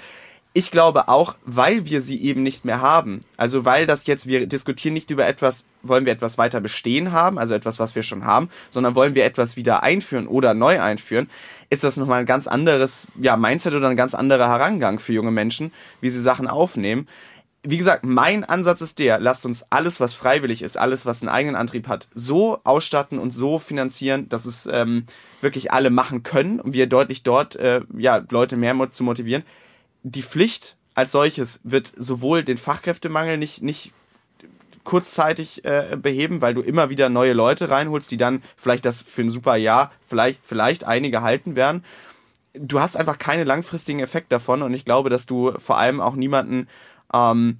ich 0.53 0.71
glaube 0.71 1.07
auch, 1.07 1.35
weil 1.45 1.85
wir 1.85 2.01
sie 2.01 2.21
eben 2.21 2.43
nicht 2.43 2.65
mehr 2.65 2.81
haben. 2.81 3.21
Also 3.37 3.63
weil 3.63 3.85
das 3.85 4.05
jetzt, 4.05 4.27
wir 4.27 4.47
diskutieren 4.47 4.93
nicht 4.93 5.09
über 5.09 5.25
etwas, 5.25 5.65
wollen 5.81 6.05
wir 6.05 6.11
etwas 6.11 6.37
weiter 6.37 6.59
bestehen 6.59 7.13
haben, 7.13 7.39
also 7.39 7.53
etwas, 7.53 7.79
was 7.79 7.95
wir 7.95 8.03
schon 8.03 8.25
haben, 8.25 8.49
sondern 8.69 8.95
wollen 8.95 9.15
wir 9.15 9.23
etwas 9.23 9.55
wieder 9.55 9.81
einführen 9.83 10.27
oder 10.27 10.53
neu 10.53 10.81
einführen, 10.81 11.29
ist 11.69 11.85
das 11.85 11.95
nochmal 11.95 12.19
ein 12.19 12.25
ganz 12.25 12.47
anderes, 12.47 13.07
ja, 13.15 13.37
Mindset 13.37 13.73
oder 13.75 13.87
ein 13.87 13.95
ganz 13.95 14.13
anderer 14.13 14.49
Herangang 14.49 14.99
für 14.99 15.13
junge 15.13 15.31
Menschen, 15.31 15.71
wie 16.01 16.09
sie 16.09 16.21
Sachen 16.21 16.47
aufnehmen. 16.47 17.07
Wie 17.63 17.77
gesagt, 17.77 18.03
mein 18.03 18.43
Ansatz 18.43 18.81
ist 18.81 18.99
der, 18.99 19.19
lasst 19.19 19.45
uns 19.45 19.63
alles, 19.69 19.99
was 19.99 20.15
freiwillig 20.15 20.63
ist, 20.63 20.77
alles, 20.77 21.05
was 21.05 21.21
einen 21.21 21.29
eigenen 21.29 21.55
Antrieb 21.55 21.87
hat, 21.87 22.09
so 22.13 22.59
ausstatten 22.65 23.19
und 23.19 23.31
so 23.31 23.57
finanzieren, 23.59 24.27
dass 24.27 24.45
es 24.45 24.67
ähm, 24.69 25.05
wirklich 25.41 25.71
alle 25.71 25.91
machen 25.91 26.23
können 26.23 26.59
und 26.59 26.73
wir 26.73 26.87
deutlich 26.87 27.23
dort, 27.23 27.55
äh, 27.55 27.81
ja, 27.95 28.19
Leute 28.29 28.57
mehr 28.57 28.75
zu 28.91 29.03
motivieren 29.03 29.43
die 30.03 30.23
Pflicht 30.23 30.75
als 30.93 31.11
solches 31.11 31.61
wird 31.63 31.91
sowohl 31.97 32.43
den 32.43 32.57
Fachkräftemangel 32.57 33.37
nicht, 33.37 33.61
nicht 33.61 33.93
kurzzeitig 34.83 35.63
äh, 35.63 35.97
beheben, 36.01 36.41
weil 36.41 36.53
du 36.53 36.61
immer 36.61 36.89
wieder 36.89 37.09
neue 37.09 37.33
Leute 37.33 37.69
reinholst, 37.69 38.11
die 38.11 38.17
dann 38.17 38.41
vielleicht 38.57 38.85
das 38.85 38.99
für 38.99 39.21
ein 39.21 39.29
super 39.29 39.55
Jahr 39.55 39.91
vielleicht, 40.07 40.39
vielleicht 40.43 40.83
einige 40.83 41.21
halten 41.21 41.55
werden. 41.55 41.83
Du 42.53 42.81
hast 42.81 42.97
einfach 42.97 43.17
keine 43.17 43.43
langfristigen 43.43 43.99
Effekte 43.99 44.29
davon 44.29 44.61
und 44.61 44.73
ich 44.73 44.83
glaube, 44.83 45.09
dass 45.09 45.25
du 45.25 45.53
vor 45.57 45.77
allem 45.77 46.01
auch 46.01 46.15
niemanden 46.15 46.67
ähm, 47.13 47.59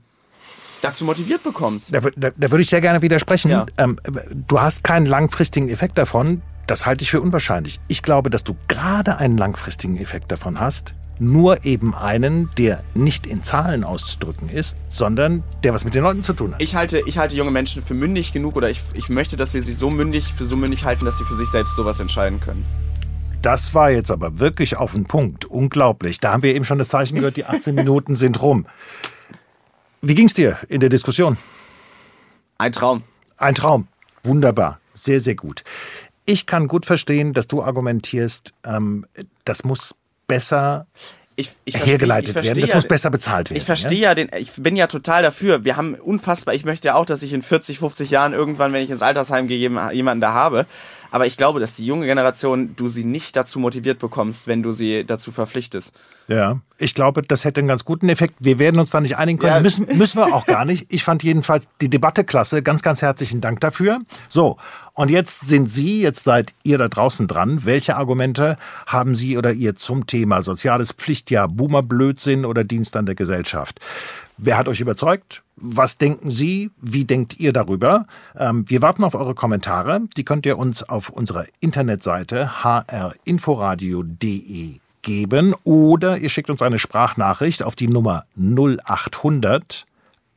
dazu 0.82 1.06
motiviert 1.06 1.44
bekommst. 1.44 1.94
Da, 1.94 2.02
da, 2.16 2.32
da 2.36 2.52
würde 2.52 2.62
ich 2.62 2.70
sehr 2.70 2.82
gerne 2.82 3.02
widersprechen. 3.02 3.52
Ja. 3.52 3.66
Ähm, 3.78 4.00
du 4.32 4.60
hast 4.60 4.84
keinen 4.84 5.06
langfristigen 5.06 5.70
Effekt 5.70 5.98
davon. 5.98 6.42
Das 6.68 6.86
halte 6.86 7.04
ich 7.04 7.12
für 7.12 7.22
unwahrscheinlich. 7.22 7.80
Ich 7.88 8.02
glaube, 8.02 8.30
dass 8.30 8.44
du 8.44 8.56
gerade 8.68 9.18
einen 9.18 9.38
langfristigen 9.38 9.98
Effekt 9.98 10.32
davon 10.32 10.60
hast, 10.60 10.94
nur 11.22 11.66
eben 11.66 11.94
einen, 11.94 12.50
der 12.58 12.84
nicht 12.96 13.28
in 13.28 13.44
Zahlen 13.44 13.84
auszudrücken 13.84 14.50
ist, 14.50 14.76
sondern 14.90 15.44
der 15.64 15.72
was 15.72 15.86
mit 15.86 15.94
den 15.94 16.02
Leuten 16.02 16.24
zu 16.24 16.34
tun 16.34 16.54
hat. 16.54 16.62
Ich 16.62 16.76
halte, 16.76 17.04
ich 17.06 17.20
halte 17.20 17.36
junge 17.36 17.52
Menschen 17.52 17.84
für 17.84 17.94
mündig 17.94 18.34
genug 18.34 18.56
oder 18.56 18.72
ich, 18.72 18.82
ich 18.96 19.08
möchte, 19.08 19.38
dass 19.38 19.54
wir 19.54 19.62
sie 19.62 19.72
so 19.72 19.92
mündig, 19.92 20.34
für 20.34 20.46
so 20.46 20.58
mündig 20.58 20.84
halten, 20.84 21.06
dass 21.06 21.20
sie 21.20 21.24
für 21.24 21.38
sich 21.38 21.48
selbst 21.50 21.76
sowas 21.76 22.00
entscheiden 22.00 22.40
können. 22.40 22.66
Das 23.44 23.76
war 23.76 23.92
jetzt 23.92 24.10
aber 24.10 24.40
wirklich 24.40 24.78
auf 24.78 24.94
den 24.94 25.06
Punkt. 25.06 25.46
Unglaublich. 25.46 26.20
Da 26.20 26.34
haben 26.34 26.44
wir 26.44 26.56
eben 26.56 26.66
schon 26.66 26.80
das 26.80 26.90
Zeichen 26.90 27.16
gehört, 27.16 27.38
die 27.38 27.46
18 27.46 27.76
Minuten 27.76 28.16
sind 28.16 28.42
rum. 28.42 28.66
Wie 30.02 30.16
ging 30.16 30.26
es 30.26 30.34
dir 30.34 30.58
in 30.70 30.80
der 30.80 30.90
Diskussion? 30.90 31.38
Ein 32.58 32.72
Traum. 32.72 33.04
Ein 33.38 33.54
Traum. 33.54 33.88
Wunderbar. 34.24 34.80
Sehr, 34.96 35.20
sehr 35.20 35.36
gut. 35.36 35.64
Ich 36.26 36.48
kann 36.48 36.68
gut 36.68 36.86
verstehen, 36.86 37.34
dass 37.34 37.48
du 37.48 37.62
argumentierst, 37.62 38.54
ähm, 38.64 39.06
das 39.46 39.64
muss 39.64 39.96
besser 40.32 40.88
ich, 41.36 41.52
ich 41.66 41.86
hergeleitet 41.86 42.34
verstehe, 42.34 42.52
werden. 42.52 42.62
Das 42.62 42.70
ja, 42.70 42.76
muss 42.76 42.88
besser 42.88 43.10
bezahlt 43.10 43.50
werden. 43.50 43.58
Ich 43.58 43.66
verstehe 43.66 44.00
ja? 44.00 44.10
ja? 44.10 44.16
den, 44.16 44.30
ich 44.38 44.52
bin 44.58 44.76
ja 44.76 44.88
total 44.88 45.24
dafür. 45.24 45.64
Wir 45.66 45.78
haben 45.78 45.96
unfassbar, 45.96 46.54
ich 46.54 46.66
möchte 46.66 46.88
ja 46.88 46.96
auch, 46.96 47.06
dass 47.06 47.24
ich 47.24 47.34
in 47.34 47.42
40, 47.42 47.80
50 47.80 48.12
Jahren 48.12 48.34
irgendwann, 48.34 48.74
wenn 48.74 48.84
ich 48.84 48.90
ins 48.90 49.02
Altersheim 49.02 49.48
gehe, 49.48 49.58
jemanden 49.58 50.22
da 50.22 50.34
habe. 50.34 50.66
Aber 51.12 51.26
ich 51.26 51.36
glaube, 51.36 51.60
dass 51.60 51.76
die 51.76 51.86
junge 51.86 52.06
Generation, 52.06 52.76
du 52.76 52.88
sie 52.88 53.04
nicht 53.04 53.36
dazu 53.36 53.60
motiviert 53.60 54.00
bekommst, 54.00 54.48
wenn 54.48 54.64
du 54.64 54.72
sie 54.72 55.04
dazu 55.06 55.32
verpflichtest. 55.32 55.94
Ja, 56.32 56.62
ich 56.78 56.96
glaube, 56.96 57.24
das 57.24 57.44
hätte 57.44 57.60
einen 57.60 57.68
ganz 57.68 57.84
guten 57.84 58.08
Effekt. 58.08 58.36
Wir 58.40 58.58
werden 58.58 58.80
uns 58.80 58.92
da 58.92 59.02
nicht 59.02 59.18
einigen 59.18 59.38
können. 59.38 59.56
Ja. 59.56 59.60
Müssen, 59.60 59.86
müssen 59.98 60.18
wir 60.18 60.34
auch 60.34 60.46
gar 60.46 60.64
nicht. 60.64 60.86
Ich 60.88 61.04
fand 61.04 61.24
jedenfalls 61.24 61.68
die 61.82 61.90
Debatte 61.90 62.24
klasse. 62.24 62.64
Ganz, 62.64 62.84
ganz 62.84 63.02
herzlichen 63.02 63.42
Dank 63.42 63.60
dafür. 63.60 64.00
So, 64.30 64.56
und 64.94 65.12
jetzt 65.12 65.50
sind 65.50 65.70
Sie, 65.70 66.02
jetzt 66.02 66.24
seid 66.24 66.54
ihr 66.64 66.78
da 66.78 66.88
draußen 66.88 67.28
dran. 67.28 67.66
Welche 67.66 67.98
Argumente 67.98 68.56
haben 68.86 69.14
Sie 69.14 69.38
oder 69.38 69.52
ihr 69.52 69.76
zum 69.76 70.08
Thema 70.08 70.42
soziales 70.42 70.94
Pflichtjahr, 70.94 71.50
Boomer-Blödsinn 71.50 72.46
oder 72.46 72.64
Dienst 72.64 72.96
an 72.96 73.06
der 73.06 73.16
Gesellschaft? 73.16 73.82
Wer 74.38 74.58
hat 74.58 74.70
euch 74.70 74.80
überzeugt? 74.80 75.44
Was 75.58 75.98
denken 75.98 76.32
Sie? 76.32 76.72
Wie 76.80 77.04
denkt 77.04 77.42
ihr 77.42 77.52
darüber? 77.52 78.06
Ähm, 78.40 78.64
wir 78.70 78.82
warten 78.82 79.04
auf 79.04 79.16
eure 79.16 79.36
Kommentare. 79.36 80.00
Die 80.16 80.24
könnt 80.24 80.46
ihr 80.46 80.58
uns 80.58 80.82
auf 80.82 81.10
unserer 81.10 81.44
Internetseite 81.60 82.64
hrinforadio.de 82.64 84.80
geben 85.02 85.54
oder 85.64 86.18
ihr 86.18 86.30
schickt 86.30 86.50
uns 86.50 86.62
eine 86.62 86.80
Sprachnachricht 86.80 87.64
auf 87.64 87.76
die 87.76 87.88
Nummer 87.88 88.24
0800 88.36 89.86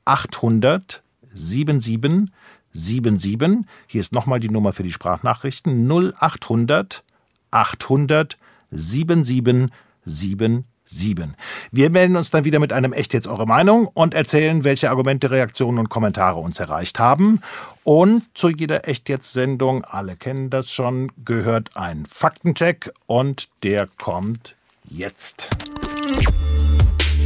800 0.05 1.03
77 1.35 2.33
77. 2.73 3.65
Hier 3.87 4.01
ist 4.01 4.13
nochmal 4.13 4.41
die 4.41 4.51
Nummer 4.51 4.73
für 4.73 4.83
die 4.83 4.93
Sprachnachrichten 4.93 5.89
0800 5.89 7.05
800 7.51 8.37
77 8.71 9.71
77. 10.05 10.74
sieben. 10.85 11.35
Wir 11.71 11.91
melden 11.91 12.17
uns 12.17 12.31
dann 12.31 12.45
wieder 12.45 12.59
mit 12.59 12.73
einem 12.73 12.93
Echt 12.93 13.15
jetzt 13.15 13.27
eure 13.27 13.47
Meinung 13.47 13.87
und 13.87 14.15
erzählen, 14.15 14.65
welche 14.65 14.91
Argumente, 14.91 15.31
Reaktionen 15.31 15.79
und 15.79 15.89
Kommentare 15.89 16.41
uns 16.41 16.61
erreicht 16.61 16.99
haben. 16.99 17.41
Und 17.85 18.23
zu 18.35 18.49
jeder 18.49 18.89
Echt 18.89 19.09
jetzt 19.09 19.33
Sendung, 19.33 19.85
alle 19.85 20.17
kennen 20.17 20.51
das 20.51 20.71
schon, 20.71 21.13
gehört 21.25 21.77
ein 21.77 22.07
Faktencheck 22.07 22.93
und 23.07 23.49
der 23.63 23.89
kommt 23.99 24.57
jetzt. 24.89 25.51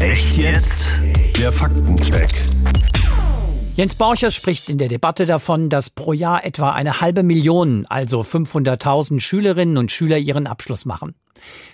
Echt 0.00 0.36
jetzt? 0.36 0.88
Der 1.36 1.52
Faktencheck. 1.52 2.30
Jens 3.78 3.94
Borchers 3.94 4.34
spricht 4.34 4.68
in 4.68 4.76
der 4.78 4.88
Debatte 4.88 5.24
davon, 5.24 5.68
dass 5.68 5.88
pro 5.88 6.12
Jahr 6.12 6.44
etwa 6.44 6.72
eine 6.72 7.00
halbe 7.00 7.22
Million, 7.22 7.86
also 7.88 8.22
500.000 8.22 9.20
Schülerinnen 9.20 9.76
und 9.76 9.92
Schüler 9.92 10.18
ihren 10.18 10.48
Abschluss 10.48 10.84
machen. 10.84 11.14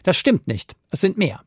Das 0.03 0.19
stimmt 0.19 0.47
nicht. 0.47 0.75
Es 0.91 1.01
sind 1.01 1.17
mehr. 1.17 1.41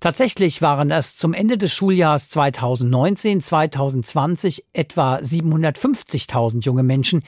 Tatsächlich 0.00 0.62
waren 0.62 0.90
es 0.90 1.16
zum 1.16 1.32
Ende 1.32 1.58
des 1.58 1.72
Schuljahrs 1.72 2.28
2019-2020 2.28 4.64
etwa 4.72 5.18
750.000 5.18 6.64
junge 6.64 6.82
Menschen, 6.82 7.22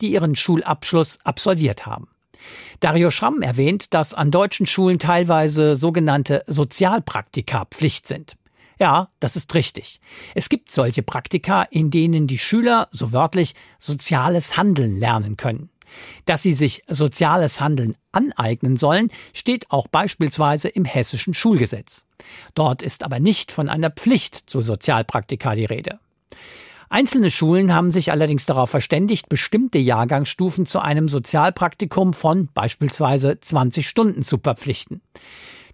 die 0.00 0.12
ihren 0.12 0.34
Schulabschluss 0.34 1.18
absolviert 1.24 1.84
haben. 1.84 2.08
Dario 2.80 3.10
Schramm 3.10 3.42
erwähnt, 3.42 3.92
dass 3.92 4.14
an 4.14 4.30
deutschen 4.30 4.64
Schulen 4.64 4.98
teilweise 4.98 5.76
sogenannte 5.76 6.44
Sozialpraktika 6.46 7.66
Pflicht 7.66 8.08
sind. 8.08 8.36
Ja, 8.82 9.10
das 9.20 9.36
ist 9.36 9.54
richtig. 9.54 10.00
Es 10.34 10.48
gibt 10.48 10.68
solche 10.68 11.04
Praktika, 11.04 11.62
in 11.62 11.92
denen 11.92 12.26
die 12.26 12.36
Schüler, 12.36 12.88
so 12.90 13.12
wörtlich, 13.12 13.54
soziales 13.78 14.56
Handeln 14.56 14.98
lernen 14.98 15.36
können. 15.36 15.70
Dass 16.24 16.42
sie 16.42 16.52
sich 16.52 16.82
soziales 16.88 17.60
Handeln 17.60 17.94
aneignen 18.10 18.76
sollen, 18.76 19.12
steht 19.34 19.70
auch 19.70 19.86
beispielsweise 19.86 20.68
im 20.68 20.84
hessischen 20.84 21.32
Schulgesetz. 21.32 22.04
Dort 22.56 22.82
ist 22.82 23.04
aber 23.04 23.20
nicht 23.20 23.52
von 23.52 23.68
einer 23.68 23.90
Pflicht 23.90 24.50
zu 24.50 24.60
Sozialpraktika 24.60 25.54
die 25.54 25.66
Rede. 25.66 26.00
Einzelne 26.88 27.30
Schulen 27.30 27.72
haben 27.72 27.92
sich 27.92 28.10
allerdings 28.10 28.46
darauf 28.46 28.70
verständigt, 28.70 29.28
bestimmte 29.28 29.78
Jahrgangsstufen 29.78 30.66
zu 30.66 30.80
einem 30.80 31.08
Sozialpraktikum 31.08 32.14
von 32.14 32.48
beispielsweise 32.52 33.38
20 33.38 33.88
Stunden 33.88 34.22
zu 34.22 34.38
verpflichten. 34.38 35.02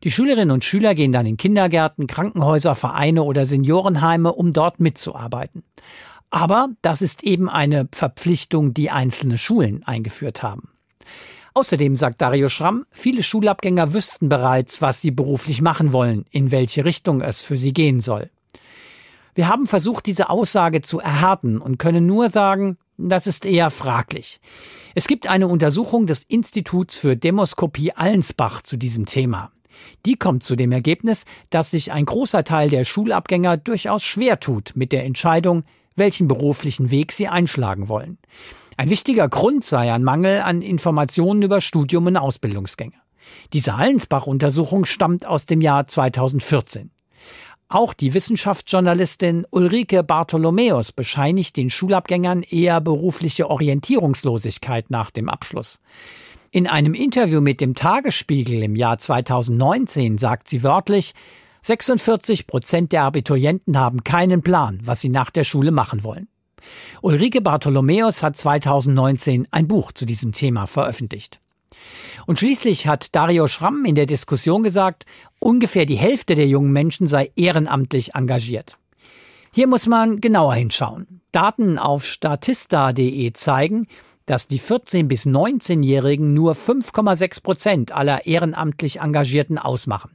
Die 0.05 0.11
Schülerinnen 0.11 0.53
und 0.53 0.65
Schüler 0.65 0.95
gehen 0.95 1.13
dann 1.13 1.27
in 1.27 1.37
Kindergärten, 1.37 2.07
Krankenhäuser, 2.07 2.75
Vereine 2.75 3.25
oder 3.25 3.47
Seniorenheime, 3.47 4.33
um 4.33 4.53
dort 4.53 4.79
mitzuarbeiten. 4.79 5.65
Aber 6.31 6.69
das 6.83 7.03
ist 7.03 7.25
eben 7.25 7.49
eine 7.49 7.89
Verpflichtung, 7.93 8.75
die 8.75 8.91
einzelne 8.91 9.39
Schulen 9.39 9.83
eingeführt 9.85 10.43
haben. 10.43 10.69
Außerdem 11.55 11.97
sagt 11.97 12.21
Dario 12.21 12.49
Schramm, 12.49 12.87
viele 12.91 13.23
Schulabgänger 13.23 13.93
wüssten 13.93 14.29
bereits, 14.29 14.81
was 14.81 15.01
sie 15.01 15.11
beruflich 15.11 15.61
machen 15.61 15.93
wollen, 15.93 16.25
in 16.31 16.53
welche 16.53 16.85
Richtung 16.85 17.21
es 17.21 17.43
für 17.43 17.57
sie 17.57 17.73
gehen 17.73 18.01
soll. 18.01 18.31
Wir 19.35 19.49
haben 19.49 19.67
versucht, 19.67 20.07
diese 20.07 20.31
Aussage 20.31 20.83
zu 20.83 21.01
erhärten 21.01 21.59
und 21.59 21.79
können 21.79 22.07
nur 22.07 22.29
sagen, 22.29 22.77
das 22.97 23.27
ist 23.27 23.47
eher 23.47 23.71
fraglich. 23.71 24.41
Es 24.95 25.07
gibt 25.07 25.29
eine 25.29 25.49
Untersuchung 25.49 26.07
des 26.07 26.25
Instituts 26.25 26.97
für 26.97 27.17
Demoskopie 27.17 27.93
Allensbach 27.93 28.63
zu 28.63 28.77
diesem 28.77 29.07
Thema. 29.07 29.51
Die 30.07 30.17
kommt 30.17 30.43
zu 30.43 30.57
dem 30.57 30.73
Ergebnis, 30.73 31.25
dass 31.51 31.71
sich 31.71 31.93
ein 31.93 32.05
großer 32.05 32.45
Teil 32.45 32.71
der 32.71 32.85
Schulabgänger 32.85 33.57
durchaus 33.57 34.03
schwer 34.03 34.41
tut 34.41 34.73
mit 34.75 34.93
der 34.93 35.05
Entscheidung, 35.05 35.65
welchen 35.97 36.29
beruflichen 36.29 36.91
Weg 36.91 37.13
sie 37.13 37.29
einschlagen 37.29 37.89
wollen. 37.89 38.19
Ein 38.77 38.91
wichtiger 38.91 39.29
Grund 39.29 39.65
sei 39.65 39.93
ein 39.93 40.05
Mangel 40.05 40.41
an 40.41 40.63
Informationen 40.63 41.43
über 41.43 41.61
Studium 41.61 42.07
und 42.07 42.17
Ausbildungsgänge. 42.17 42.95
Diese 43.53 43.75
Allensbach-Untersuchung 43.75 44.85
stammt 44.85 45.27
aus 45.27 45.47
dem 45.47 45.61
Jahr 45.61 45.87
2014. 45.87 46.91
Auch 47.71 47.93
die 47.93 48.15
Wissenschaftsjournalistin 48.15 49.47
Ulrike 49.51 50.03
Bartholomäus 50.03 50.91
bescheinigt 50.91 51.57
den 51.59 51.69
Schulabgängern 51.69 52.43
eher 52.43 52.81
berufliche 52.81 53.51
Orientierungslosigkeit 53.51 54.89
nach 54.91 55.11
dem 55.11 55.29
Abschluss. 55.29 55.81
In 56.51 56.67
einem 56.67 56.95
Interview 56.95 57.43
mit 57.43 57.61
dem 57.61 57.75
Tagesspiegel 57.75 58.63
im 58.63 58.75
Jahr 58.75 58.97
2019 58.97 60.17
sagt 60.17 60.49
sie 60.49 60.63
wörtlich, 60.63 61.13
46 61.61 62.47
Prozent 62.47 62.93
der 62.93 63.03
Abiturienten 63.03 63.77
haben 63.77 64.03
keinen 64.03 64.41
Plan, 64.41 64.81
was 64.83 65.03
sie 65.03 65.11
nach 65.11 65.29
der 65.29 65.45
Schule 65.45 65.73
machen 65.73 66.05
wollen. 66.05 66.27
Ulrike 67.03 67.43
Bartholomäus 67.43 68.23
hat 68.23 68.39
2019 68.39 69.47
ein 69.51 69.69
Buch 69.69 69.93
zu 69.93 70.07
diesem 70.07 70.33
Thema 70.33 70.67
veröffentlicht. 70.67 71.39
Und 72.27 72.39
schließlich 72.39 72.87
hat 72.87 73.15
Dario 73.15 73.47
Schramm 73.47 73.85
in 73.85 73.95
der 73.95 74.07
Diskussion 74.07 74.63
gesagt, 74.63 75.05
ungefähr 75.41 75.85
die 75.85 75.97
Hälfte 75.97 76.35
der 76.35 76.47
jungen 76.47 76.73
Menschen 76.73 77.07
sei 77.07 77.31
ehrenamtlich 77.37 78.15
engagiert. 78.15 78.79
Hier 79.53 79.67
muss 79.67 79.87
man 79.87 80.21
genauer 80.23 80.55
hinschauen. 80.55 81.21
Daten 81.31 81.79
auf 81.79 82.07
statista.de 82.07 83.33
zeigen, 83.35 83.87
dass 84.29 84.47
die 84.47 84.61
14- 84.61 85.09
bis 85.09 85.27
19-Jährigen 85.27 86.35
nur 86.35 86.53
5,6 86.53 87.43
Prozent 87.43 87.93
aller 87.93 88.27
ehrenamtlich 88.27 89.01
Engagierten 89.01 89.57
ausmachen. 89.57 90.11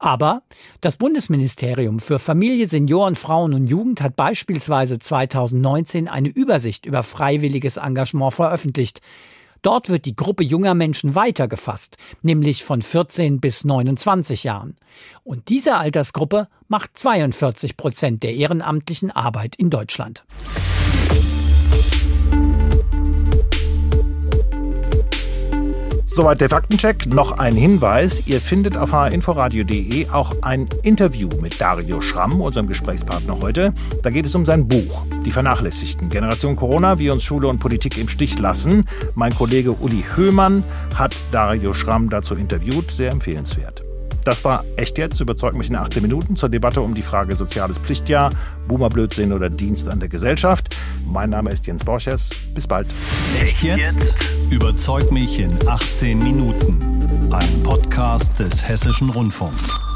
Aber 0.00 0.42
das 0.80 0.96
Bundesministerium 0.96 2.00
für 2.00 2.18
Familie, 2.18 2.66
Senioren, 2.66 3.14
Frauen 3.14 3.54
und 3.54 3.68
Jugend 3.68 4.00
hat 4.00 4.16
beispielsweise 4.16 4.98
2019 4.98 6.08
eine 6.08 6.28
Übersicht 6.28 6.84
über 6.84 7.02
freiwilliges 7.04 7.76
Engagement 7.76 8.34
veröffentlicht. 8.34 9.00
Dort 9.62 9.88
wird 9.88 10.04
die 10.04 10.16
Gruppe 10.16 10.42
junger 10.42 10.74
Menschen 10.74 11.14
weitergefasst, 11.14 11.96
nämlich 12.22 12.64
von 12.64 12.82
14 12.82 13.40
bis 13.40 13.64
29 13.64 14.44
Jahren. 14.44 14.76
Und 15.22 15.48
diese 15.48 15.76
Altersgruppe 15.76 16.48
macht 16.66 16.96
42 16.98 17.76
Prozent 17.76 18.22
der 18.24 18.34
ehrenamtlichen 18.34 19.12
Arbeit 19.12 19.56
in 19.56 19.70
Deutschland. 19.70 20.24
Soweit 26.18 26.40
der 26.40 26.48
Faktencheck. 26.48 27.06
Noch 27.06 27.38
ein 27.38 27.54
Hinweis. 27.54 28.26
Ihr 28.26 28.40
findet 28.40 28.76
auf 28.76 28.90
hinforadio.de 28.90 30.08
auch 30.10 30.34
ein 30.42 30.68
Interview 30.82 31.28
mit 31.40 31.60
Dario 31.60 32.00
Schramm, 32.00 32.40
unserem 32.40 32.66
Gesprächspartner 32.66 33.38
heute. 33.40 33.72
Da 34.02 34.10
geht 34.10 34.26
es 34.26 34.34
um 34.34 34.44
sein 34.44 34.66
Buch, 34.66 35.06
Die 35.24 35.30
Vernachlässigten. 35.30 36.08
Generation 36.08 36.56
Corona, 36.56 36.98
wie 36.98 37.10
uns 37.10 37.22
Schule 37.22 37.46
und 37.46 37.60
Politik 37.60 37.98
im 37.98 38.08
Stich 38.08 38.36
lassen. 38.36 38.88
Mein 39.14 39.32
Kollege 39.32 39.70
Uli 39.70 40.04
Höhmann 40.16 40.64
hat 40.96 41.14
Dario 41.30 41.72
Schramm 41.72 42.10
dazu 42.10 42.34
interviewt. 42.34 42.90
Sehr 42.90 43.12
empfehlenswert. 43.12 43.87
Das 44.28 44.44
war 44.44 44.62
echt 44.76 44.98
jetzt, 44.98 45.18
überzeugt 45.22 45.56
mich 45.56 45.70
in 45.70 45.76
18 45.76 46.02
Minuten 46.02 46.36
zur 46.36 46.50
Debatte 46.50 46.82
um 46.82 46.94
die 46.94 47.00
Frage 47.00 47.34
soziales 47.34 47.78
Pflichtjahr, 47.78 48.30
Boomerblödsinn 48.66 49.32
oder 49.32 49.48
Dienst 49.48 49.88
an 49.88 50.00
der 50.00 50.10
Gesellschaft. 50.10 50.76
Mein 51.06 51.30
Name 51.30 51.50
ist 51.50 51.66
Jens 51.66 51.82
Borchers. 51.82 52.28
Bis 52.54 52.66
bald. 52.66 52.88
Echt 53.40 53.62
jetzt? 53.62 54.14
Überzeug 54.50 55.10
mich 55.12 55.38
in 55.38 55.56
18 55.66 56.18
Minuten. 56.18 56.76
Ein 57.32 57.62
Podcast 57.62 58.38
des 58.38 58.68
Hessischen 58.68 59.08
Rundfunks. 59.08 59.87